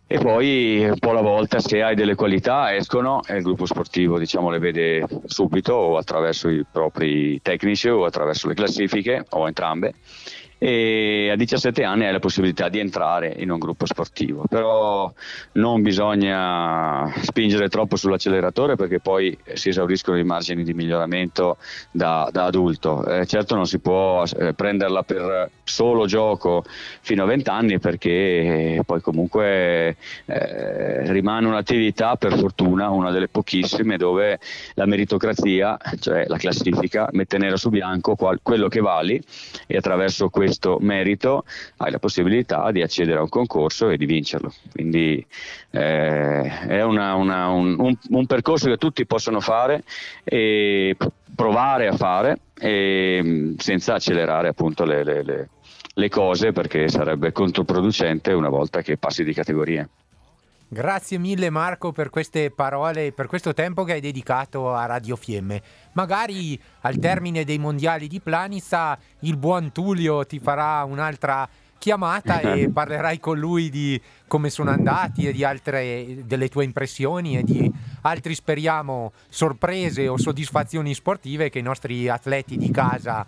E 0.08 0.20
poi 0.20 0.86
un 0.88 1.00
po' 1.00 1.10
alla 1.10 1.22
volta 1.22 1.60
se 1.60 1.82
hai 1.82 1.96
delle 1.96 2.14
qualità 2.14 2.76
escono 2.76 3.24
e 3.26 3.38
il 3.38 3.42
gruppo 3.42 3.66
sportivo 3.66 4.20
diciamo 4.20 4.52
le 4.52 4.60
vede 4.60 5.04
subito 5.26 5.74
o 5.74 5.98
attraverso 5.98 6.48
i 6.48 6.64
propri 6.72 7.42
tecnici 7.42 7.90
o 7.90 8.06
attraverso 8.06 8.48
le 8.48 8.54
classifiche 8.54 9.26
o 9.30 9.48
entrambe 9.48 9.96
e 10.68 11.30
a 11.30 11.36
17 11.36 11.84
anni 11.84 12.08
hai 12.08 12.12
la 12.12 12.18
possibilità 12.18 12.70
di 12.70 12.80
entrare 12.80 13.32
in 13.38 13.52
un 13.52 13.60
gruppo 13.60 13.86
sportivo, 13.86 14.46
però 14.50 15.14
non 15.54 15.84
bisogna 15.84 17.14
spingere 17.22 17.70
troppo 17.70 17.96
sull'acceleratore 17.96 18.76
perché 18.76 19.00
poi 19.00 19.38
si 19.54 19.70
esauriscono 19.70 20.18
i 20.18 20.24
margini 20.24 20.64
di 20.64 20.74
miglioramento 20.74 21.58
da, 21.92 22.30
da 22.32 22.46
adulto. 22.46 23.06
Eh, 23.06 23.28
certo 23.28 23.54
non 23.54 23.68
si 23.68 23.78
può 23.78 24.24
eh, 24.24 24.56
prenderla 24.56 25.04
per 25.04 25.52
solo 25.64 26.08
gioco 26.08 26.64
fino 27.02 27.22
a 27.22 27.28
20 27.28 27.50
anni 27.52 27.80
perché 27.80 28.82
poi 28.84 29.02
comunque 29.02 29.98
eh, 30.26 31.12
rimane 31.12 31.46
un'attività 31.46 32.16
per 32.16 32.36
fortuna, 32.40 32.90
una 32.90 33.12
delle 33.12 33.28
pochissime 33.28 33.98
dove 33.98 34.40
la 34.74 34.88
meritocrazia, 34.88 35.78
cioè 36.00 36.26
la 36.26 36.38
classifica, 36.38 37.08
mette 37.12 37.38
nero 37.38 37.56
su 37.56 37.70
bianco 37.70 38.16
qual- 38.16 38.40
quello 38.42 38.68
che 38.68 38.80
vali 38.80 39.22
e 39.68 39.78
attraverso 39.78 40.30
questo 40.30 40.54
questo 40.56 40.78
merito 40.80 41.44
hai 41.78 41.92
la 41.92 42.00
possibilità 42.00 42.72
di 42.72 42.82
accedere 42.82 43.20
a 43.20 43.22
un 43.22 43.30
concorso 43.30 43.90
e 43.90 43.98
di 43.98 44.06
vincerlo. 44.06 44.54
Quindi 44.72 45.26
eh, 45.72 46.68
è 46.68 46.82
una, 46.84 47.14
una, 47.16 47.50
un, 47.50 47.76
un, 47.78 47.96
un, 48.10 48.26
percorso 48.26 48.70
che 48.70 48.78
tutti 48.78 49.06
possono 49.06 49.40
fare 49.42 49.84
e 50.24 50.96
provare 51.36 51.88
a 51.88 51.96
fare 51.96 52.40
e 52.58 53.20
mm, 53.22 53.56
senza 53.58 53.96
accelerare 53.96 54.48
appunto 54.48 54.86
le, 54.86 55.04
le, 55.04 55.24
le, 55.24 55.50
le 55.94 56.10
cose 56.10 56.52
perché 56.54 56.88
sarebbe 56.88 57.32
controproducente 57.32 58.32
una 58.32 58.50
volta 58.50 58.82
che 58.82 58.98
passi 58.98 59.24
di 59.24 59.34
categorie. 59.34 59.90
Grazie 60.68 61.20
mille 61.20 61.52
Marco 61.52 61.92
per 61.92 62.10
queste 62.10 62.50
parole, 62.50 63.12
per 63.12 63.28
questo 63.28 63.54
tempo 63.54 63.84
che 63.84 63.94
hai 63.94 64.02
dedicato 64.02 64.74
a 64.74 64.88
Radio 64.88 65.16
Fiemme. 65.16 65.62
Magari 65.94 66.60
al 66.82 66.98
termine 66.98 67.44
dei 67.44 67.60
mondiali 67.60 68.08
di 68.08 68.20
Planitza 68.20 68.98
il 69.20 69.38
buon 69.38 69.72
Tullio 69.72 70.26
ti 70.26 70.40
farà 70.40 70.84
un'altra 70.84 71.48
chiamata 71.78 72.40
e 72.40 72.70
parlerai 72.74 73.20
con 73.20 73.38
lui 73.38 73.70
di 73.70 74.02
come 74.28 74.50
sono 74.50 74.72
andati 74.72 75.28
e 75.28 75.34
di 75.34 75.44
altre 75.44 76.24
delle 76.26 76.50
tue 76.50 76.64
impressioni 76.64 77.38
e 77.38 77.44
di 77.44 77.72
altri 78.02 78.34
speriamo 78.34 79.14
sorprese 79.30 80.08
o 80.08 80.18
soddisfazioni 80.18 80.96
sportive 80.96 81.50
che 81.50 81.60
i 81.60 81.64
nostri 81.64 82.10
atleti 82.10 82.58
di 82.58 82.72
casa 82.72 83.24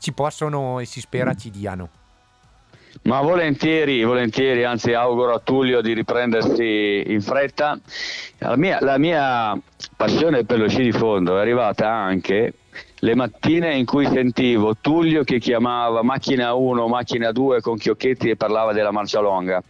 ci 0.00 0.12
possono 0.12 0.80
e 0.80 0.86
si 0.86 1.00
spera 1.00 1.34
ci 1.34 1.50
diano. 1.50 1.99
Ma 3.02 3.20
volentieri, 3.22 4.02
volentieri, 4.04 4.64
anzi 4.64 4.92
auguro 4.92 5.32
a 5.32 5.38
Tullio 5.38 5.80
di 5.80 5.94
riprendersi 5.94 7.04
in 7.06 7.20
fretta. 7.20 7.78
La 8.38 8.56
mia, 8.56 8.78
la 8.80 8.98
mia 8.98 9.58
passione 9.96 10.44
per 10.44 10.58
lo 10.58 10.68
sci 10.68 10.82
di 10.82 10.92
fondo 10.92 11.36
è 11.38 11.40
arrivata 11.40 11.88
anche 11.88 12.54
le 13.02 13.14
mattine 13.14 13.74
in 13.74 13.86
cui 13.86 14.06
sentivo 14.06 14.76
Tullio 14.80 15.24
che 15.24 15.38
chiamava 15.38 16.02
macchina 16.02 16.52
1, 16.54 16.88
macchina 16.88 17.32
2 17.32 17.60
con 17.60 17.76
Chiocchetti 17.76 18.30
e 18.30 18.36
parlava 18.36 18.72
della 18.72 18.90
marcia 18.90 19.20
longa. 19.20 19.62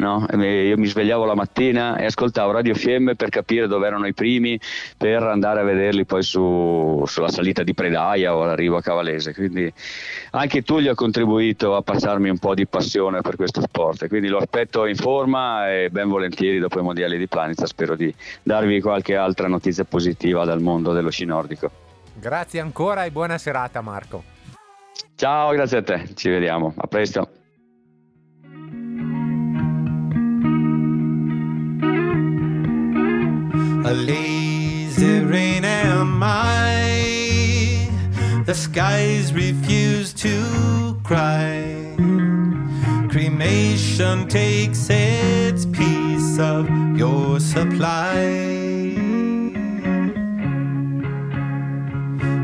No? 0.00 0.26
Io 0.32 0.78
mi 0.78 0.86
svegliavo 0.86 1.24
la 1.26 1.34
mattina 1.34 1.96
e 1.96 2.06
ascoltavo 2.06 2.52
Radio 2.52 2.74
Fiemme 2.74 3.14
per 3.14 3.28
capire 3.28 3.66
dove 3.66 3.86
erano 3.86 4.06
i 4.06 4.14
primi, 4.14 4.58
per 4.96 5.22
andare 5.22 5.60
a 5.60 5.62
vederli 5.62 6.06
poi 6.06 6.22
su, 6.22 7.04
sulla 7.06 7.28
salita 7.28 7.62
di 7.62 7.74
Predaia 7.74 8.34
o 8.34 8.42
all'arrivo 8.42 8.78
a 8.78 8.82
Cavalese. 8.82 9.34
Quindi 9.34 9.72
anche 10.30 10.62
Tullio 10.62 10.92
ha 10.92 10.94
contribuito 10.94 11.76
a 11.76 11.82
passarmi 11.82 12.30
un 12.30 12.38
po' 12.38 12.54
di 12.54 12.66
passione 12.66 13.20
per 13.20 13.36
questo 13.36 13.60
sport. 13.60 14.08
Quindi 14.08 14.28
lo 14.28 14.38
aspetto 14.38 14.86
in 14.86 14.96
forma 14.96 15.70
e 15.70 15.90
ben 15.90 16.08
volentieri 16.08 16.58
dopo 16.58 16.80
i 16.80 16.82
mondiali 16.82 17.18
di 17.18 17.28
Planitza 17.28 17.66
spero 17.66 17.94
di 17.94 18.12
darvi 18.42 18.80
qualche 18.80 19.16
altra 19.16 19.48
notizia 19.48 19.84
positiva 19.84 20.44
dal 20.44 20.60
mondo 20.60 20.92
dello 20.92 21.10
sci 21.10 21.26
nordico. 21.26 21.70
Grazie 22.14 22.60
ancora 22.60 23.04
e 23.04 23.10
buona 23.10 23.38
serata 23.38 23.80
Marco. 23.80 24.24
Ciao, 25.14 25.52
grazie 25.52 25.78
a 25.78 25.82
te, 25.82 26.08
ci 26.14 26.30
vediamo, 26.30 26.72
a 26.76 26.86
presto. 26.86 27.39
A 33.90 33.92
lazy 33.92 35.18
rain 35.18 35.64
am 35.64 36.22
I. 36.22 37.90
The 38.44 38.54
skies 38.54 39.32
refuse 39.32 40.12
to 40.22 40.96
cry. 41.02 41.96
Cremation 43.08 44.28
takes 44.28 44.88
its 44.90 45.66
piece 45.66 46.38
of 46.38 46.68
your 46.96 47.40
supply. 47.40 48.94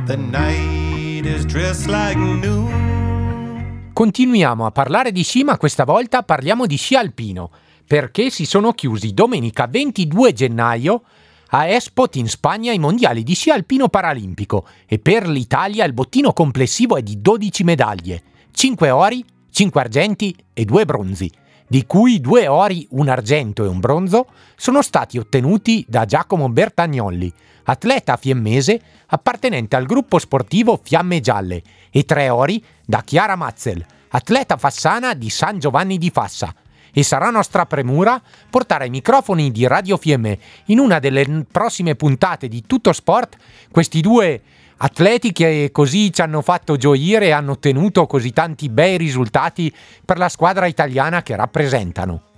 The 0.06 0.16
night 0.16 1.26
is 1.26 1.44
dressed 1.44 1.86
like 1.86 2.18
noon. 2.18 3.90
Continuiamo 3.92 4.66
a 4.66 4.72
parlare 4.72 5.12
di 5.12 5.22
sci, 5.22 5.44
ma 5.44 5.56
questa 5.58 5.84
volta 5.84 6.24
parliamo 6.24 6.66
di 6.66 6.76
sci 6.76 6.96
alpino, 6.96 7.52
perché 7.86 8.30
si 8.30 8.44
sono 8.46 8.72
chiusi 8.72 9.14
domenica 9.14 9.68
22 9.68 10.32
gennaio 10.32 11.02
a 11.50 11.68
Espot 11.68 12.16
in 12.16 12.28
Spagna 12.28 12.72
i 12.72 12.78
mondiali 12.78 13.22
di 13.22 13.34
sci 13.34 13.50
alpino 13.50 13.88
paralimpico 13.88 14.66
e 14.86 14.98
per 14.98 15.28
l'Italia 15.28 15.84
il 15.84 15.92
bottino 15.92 16.32
complessivo 16.32 16.96
è 16.96 17.02
di 17.02 17.20
12 17.20 17.64
medaglie, 17.64 18.22
5 18.52 18.90
ori, 18.90 19.24
5 19.50 19.80
argenti 19.80 20.34
e 20.52 20.64
2 20.64 20.84
bronzi, 20.84 21.30
di 21.68 21.86
cui 21.86 22.20
2 22.20 22.48
ori, 22.48 22.86
un 22.90 23.08
argento 23.08 23.64
e 23.64 23.68
un 23.68 23.80
bronzo 23.80 24.26
sono 24.56 24.82
stati 24.82 25.18
ottenuti 25.18 25.84
da 25.88 26.04
Giacomo 26.04 26.48
Bertagnolli, 26.48 27.32
atleta 27.64 28.16
fiemmese 28.16 28.80
appartenente 29.06 29.76
al 29.76 29.86
gruppo 29.86 30.18
sportivo 30.18 30.80
Fiamme 30.82 31.20
Gialle, 31.20 31.62
e 31.90 32.04
3 32.04 32.28
ori 32.28 32.62
da 32.84 33.02
Chiara 33.02 33.36
Mazzel, 33.36 33.84
atleta 34.08 34.56
fassana 34.56 35.14
di 35.14 35.30
San 35.30 35.58
Giovanni 35.58 35.98
di 35.98 36.10
Fassa, 36.10 36.54
e 36.98 37.02
sarà 37.02 37.28
nostra 37.28 37.66
premura 37.66 38.18
portare 38.48 38.84
ai 38.84 38.90
microfoni 38.90 39.52
di 39.52 39.66
Radio 39.66 39.98
Fiemme 39.98 40.38
in 40.66 40.78
una 40.78 40.98
delle 40.98 41.44
prossime 41.52 41.94
puntate 41.94 42.48
di 42.48 42.62
Tutto 42.66 42.94
Sport 42.94 43.36
questi 43.70 44.00
due 44.00 44.40
atleti 44.78 45.30
che 45.32 45.68
così 45.72 46.10
ci 46.10 46.22
hanno 46.22 46.40
fatto 46.40 46.78
gioire 46.78 47.26
e 47.26 47.30
hanno 47.32 47.52
ottenuto 47.52 48.06
così 48.06 48.32
tanti 48.32 48.70
bei 48.70 48.96
risultati 48.96 49.70
per 50.06 50.16
la 50.16 50.30
squadra 50.30 50.64
italiana 50.64 51.22
che 51.22 51.36
rappresentano. 51.36 52.35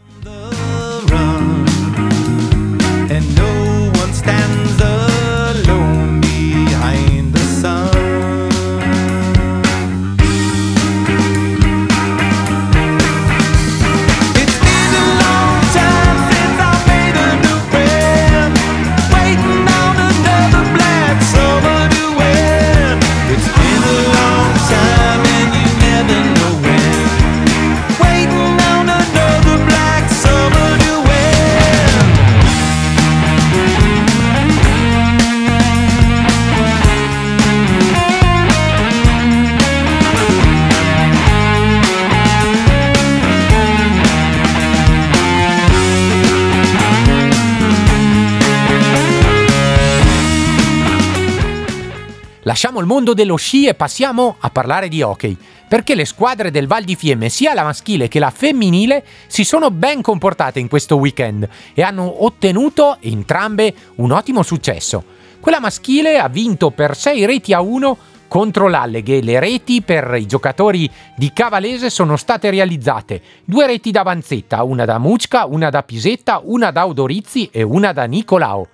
Lasciamo 52.48 52.80
il 52.80 52.86
mondo 52.86 53.12
dello 53.12 53.36
sci 53.36 53.66
e 53.66 53.74
passiamo 53.74 54.36
a 54.38 54.48
parlare 54.48 54.88
di 54.88 55.02
hockey, 55.02 55.36
perché 55.68 55.94
le 55.94 56.06
squadre 56.06 56.50
del 56.50 56.66
Val 56.66 56.82
di 56.82 56.96
Fiemme, 56.96 57.28
sia 57.28 57.52
la 57.52 57.62
maschile 57.62 58.08
che 58.08 58.18
la 58.18 58.30
femminile, 58.30 59.04
si 59.26 59.44
sono 59.44 59.70
ben 59.70 60.00
comportate 60.00 60.58
in 60.58 60.66
questo 60.66 60.96
weekend 60.96 61.46
e 61.74 61.82
hanno 61.82 62.24
ottenuto 62.24 62.96
entrambe 63.00 63.74
un 63.96 64.12
ottimo 64.12 64.42
successo. 64.42 65.04
Quella 65.40 65.60
maschile 65.60 66.18
ha 66.18 66.28
vinto 66.28 66.70
per 66.70 66.96
6 66.96 67.26
reti 67.26 67.52
a 67.52 67.60
1 67.60 67.98
contro 68.28 68.66
l'Alleghe. 68.66 69.20
Le 69.20 69.38
reti 69.40 69.82
per 69.82 70.16
i 70.18 70.24
giocatori 70.24 70.90
di 71.16 71.30
Cavalese 71.34 71.90
sono 71.90 72.16
state 72.16 72.48
realizzate. 72.48 73.20
Due 73.44 73.66
reti 73.66 73.90
da 73.90 74.02
Vanzetta, 74.02 74.62
una 74.62 74.86
da 74.86 74.96
Mucca, 74.96 75.44
una 75.44 75.68
da 75.68 75.82
Pisetta, 75.82 76.40
una 76.42 76.70
da 76.70 76.86
Odorizzi 76.86 77.50
e 77.52 77.60
una 77.60 77.92
da 77.92 78.06
Nicolao. 78.06 78.68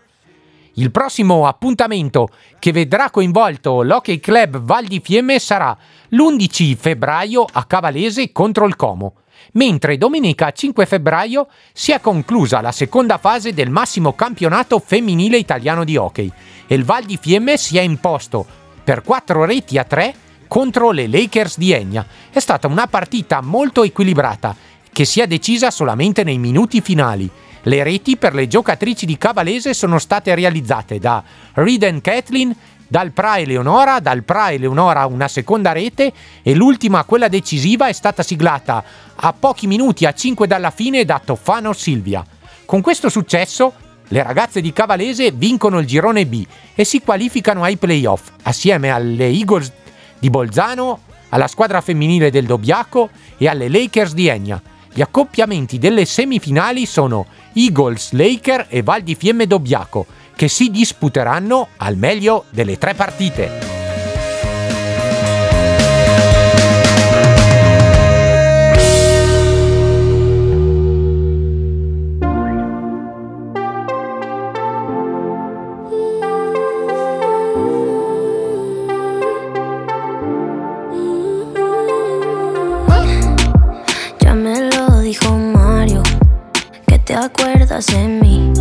Il 0.76 0.90
prossimo 0.90 1.46
appuntamento 1.46 2.30
che 2.58 2.72
vedrà 2.72 3.08
coinvolto 3.08 3.82
l'Hockey 3.82 4.18
Club 4.18 4.58
Val 4.58 4.86
di 4.86 5.00
Fiemme 5.00 5.38
sarà 5.38 5.76
l'11 6.08 6.74
febbraio 6.74 7.46
a 7.52 7.64
Cavalese 7.64 8.32
contro 8.32 8.66
il 8.66 8.74
Como, 8.74 9.14
mentre 9.52 9.96
domenica 9.96 10.50
5 10.50 10.84
febbraio 10.84 11.46
si 11.72 11.92
è 11.92 12.00
conclusa 12.00 12.60
la 12.60 12.72
seconda 12.72 13.18
fase 13.18 13.52
del 13.52 13.70
massimo 13.70 14.14
campionato 14.14 14.80
femminile 14.80 15.36
italiano 15.36 15.84
di 15.84 15.96
hockey 15.96 16.28
e 16.66 16.74
il 16.74 16.84
Val 16.84 17.04
di 17.04 17.18
Fiemme 17.20 17.56
si 17.56 17.78
è 17.78 17.82
imposto 17.82 18.44
per 18.82 19.02
4 19.02 19.44
reti 19.44 19.78
a 19.78 19.84
3 19.84 20.14
contro 20.48 20.90
le 20.90 21.06
Lakers 21.06 21.56
di 21.56 21.70
Egna. 21.70 22.04
È 22.30 22.40
stata 22.40 22.66
una 22.66 22.88
partita 22.88 23.40
molto 23.42 23.84
equilibrata 23.84 24.56
che 24.92 25.04
si 25.04 25.20
è 25.20 25.28
decisa 25.28 25.70
solamente 25.70 26.24
nei 26.24 26.38
minuti 26.38 26.80
finali 26.80 27.30
le 27.64 27.82
reti 27.82 28.16
per 28.16 28.34
le 28.34 28.46
giocatrici 28.46 29.06
di 29.06 29.16
Cavalese 29.16 29.74
sono 29.74 29.98
state 29.98 30.34
realizzate 30.34 30.98
da 30.98 31.22
Riden 31.54 32.00
Kathleen, 32.00 32.54
dal 32.86 33.12
Pra 33.12 33.38
Eleonora, 33.38 34.00
dal 34.00 34.22
Pra 34.22 34.52
Eleonora 34.52 35.06
una 35.06 35.28
seconda 35.28 35.72
rete 35.72 36.12
e 36.42 36.54
l'ultima, 36.54 37.04
quella 37.04 37.28
decisiva, 37.28 37.88
è 37.88 37.92
stata 37.92 38.22
siglata 38.22 38.84
a 39.14 39.32
pochi 39.32 39.66
minuti 39.66 40.04
a 40.04 40.12
5 40.12 40.46
dalla 40.46 40.70
fine 40.70 41.04
da 41.04 41.20
Toffano 41.24 41.72
Silvia. 41.72 42.24
Con 42.66 42.82
questo 42.82 43.08
successo 43.08 43.72
le 44.08 44.22
ragazze 44.22 44.60
di 44.60 44.72
Cavalese 44.72 45.30
vincono 45.30 45.78
il 45.78 45.86
girone 45.86 46.26
B 46.26 46.44
e 46.74 46.84
si 46.84 47.00
qualificano 47.00 47.62
ai 47.62 47.76
playoff 47.76 48.30
assieme 48.42 48.90
alle 48.90 49.26
Eagles 49.26 49.72
di 50.18 50.28
Bolzano, 50.28 51.00
alla 51.30 51.48
squadra 51.48 51.80
femminile 51.80 52.30
del 52.30 52.44
Dobbiaco 52.44 53.08
e 53.38 53.48
alle 53.48 53.68
Lakers 53.68 54.12
di 54.12 54.28
Egna. 54.28 54.62
Gli 54.94 55.00
accoppiamenti 55.00 55.78
delle 55.78 56.04
semifinali 56.04 56.86
sono 56.86 57.26
Eagles, 57.52 58.12
Laker 58.12 58.66
e 58.68 58.82
Val 58.84 59.02
di 59.02 59.16
Fiemme 59.16 59.48
Dobbiaco, 59.48 60.06
che 60.36 60.46
si 60.46 60.70
disputeranno 60.70 61.70
al 61.78 61.96
meglio 61.96 62.44
delle 62.50 62.78
tre 62.78 62.94
partite. 62.94 63.73
Te 87.66 87.74
acuerdas 87.74 87.88
en 87.90 88.18
mí. 88.20 88.52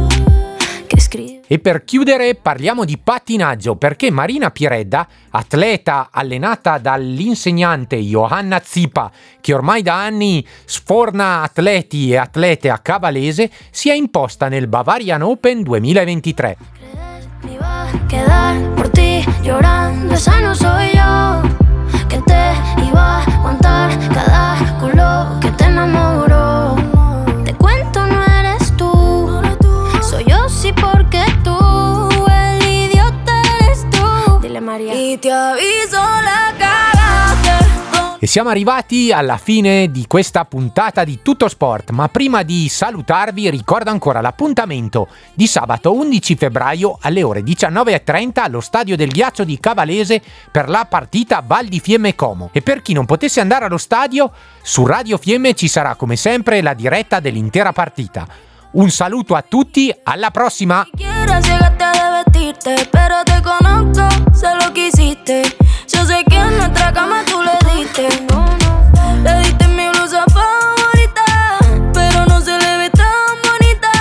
E 1.46 1.60
per 1.60 1.84
chiudere 1.84 2.36
parliamo 2.36 2.86
di 2.86 2.98
pattinaggio 2.98 3.76
perché 3.76 4.10
Marina 4.10 4.50
Piredda, 4.50 5.08
atleta 5.32 6.10
allenata 6.12 6.78
dall'insegnante 6.78 7.98
Johanna 7.98 8.62
Zipa, 8.64 9.12
che 9.42 9.54
ormai 9.54 9.82
da 9.82 10.04
anni 10.04 10.46
sforna 10.66 11.42
atleti 11.42 12.12
e 12.12 12.18
atlete 12.18 12.70
a 12.70 12.80
Cavalese, 12.80 13.52
si 13.70 13.90
è 13.90 13.94
imposta 13.94 14.48
nel 14.48 14.68
Bavarian 14.68 15.22
Open 15.22 15.62
2023. 15.62 16.58
Quedar 18.08 18.74
por 18.76 18.90
ti 18.90 19.24
llorando, 19.42 20.14
esa 20.14 20.40
no 20.40 20.54
soy 20.54 20.92
yo, 20.94 21.42
que 22.08 22.18
te 22.22 22.54
iba 22.88 23.20
a 23.20 23.24
aguantar 23.24 23.90
cada 24.14 24.78
culo 24.80 25.40
que 25.40 25.52
te 25.52 25.66
enamoró. 25.66 26.53
Te 35.20 35.30
aviso 35.30 35.98
la 35.98 36.54
E 38.18 38.26
siamo 38.26 38.50
arrivati 38.50 39.12
alla 39.12 39.38
fine 39.38 39.92
di 39.92 40.08
questa 40.08 40.44
puntata 40.46 41.04
di 41.04 41.20
Tutto 41.22 41.48
Sport, 41.48 41.92
ma 41.92 42.08
prima 42.08 42.42
di 42.42 42.68
salutarvi 42.68 43.48
ricordo 43.52 43.92
ancora 43.92 44.22
l'appuntamento 44.22 45.08
di 45.36 45.46
sabato 45.46 45.94
11 45.94 46.36
febbraio 46.36 46.98
alle 47.02 47.22
ore 47.22 47.42
19.30 47.42 48.40
allo 48.40 48.60
Stadio 48.60 48.96
del 48.96 49.12
Ghiaccio 49.12 49.44
di 49.44 49.60
Cavalese 49.60 50.20
per 50.52 50.68
la 50.68 50.88
partita 50.90 51.44
Val 51.46 51.68
di 51.68 51.80
Fiemme 51.80 52.16
Como. 52.16 52.50
E 52.52 52.64
per 52.64 52.82
chi 52.82 52.94
non 52.94 53.06
potesse 53.06 53.40
andare 53.40 53.66
allo 53.66 53.78
stadio, 53.78 54.32
su 54.64 54.84
Radio 54.84 55.20
Fiemme 55.20 55.54
ci 55.54 55.68
sarà 55.68 55.94
come 55.94 56.16
sempre 56.16 56.62
la 56.64 56.74
diretta 56.74 57.20
dell'intera 57.20 57.72
partita. 57.72 58.26
Un 58.72 58.90
saluto 58.90 59.36
a 59.36 59.44
tutti, 59.48 59.94
alla 60.04 60.32
prossima! 60.32 60.88
Yo 65.88 66.06
sé 66.06 66.24
que 66.30 66.36
en 66.36 66.58
nuestra 66.58 66.92
cama 66.92 67.24
tú 67.26 67.42
le 67.42 67.58
diste. 67.74 68.08
Le 69.24 69.40
diste 69.40 69.68
mi 69.70 69.88
blusa 69.90 70.24
favorita, 70.32 71.58
pero 71.94 72.26
no 72.26 72.42
se 72.42 72.58
le 72.58 72.78
ve 72.78 72.90
tan 72.90 73.38
bonita. 73.48 73.92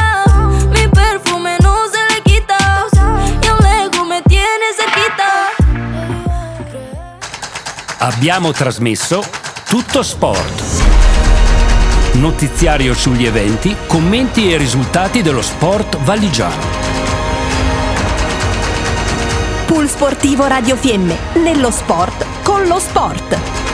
Mi 0.71 0.89
perfume 0.89 1.57
no 1.61 1.77
se 1.87 2.15
le 2.15 2.23
quita. 2.23 2.87
Y 3.43 3.49
un 3.49 3.59
lego 3.59 4.05
me 4.05 4.23
tiene 4.23 4.67
cerquita. 4.77 5.51
Abbiamo 7.99 8.53
trasmesso 8.53 9.25
Tutto 9.69 10.03
Sport. 10.03 10.63
Notiziario 12.15 12.95
sugli 12.95 13.27
eventi, 13.27 13.77
commenti 13.87 14.53
e 14.53 14.57
risultati 14.57 15.23
dello 15.23 15.43
sport 15.43 15.99
valigiano. 15.99 16.82
Pool 19.73 19.89
Sportivo 19.89 20.45
Radio 20.45 20.77
Fiemme, 20.77 21.17
nello 21.43 21.71
sport 21.71 22.43
con 22.43 22.67
lo 22.67 22.79
sport. 22.79 23.72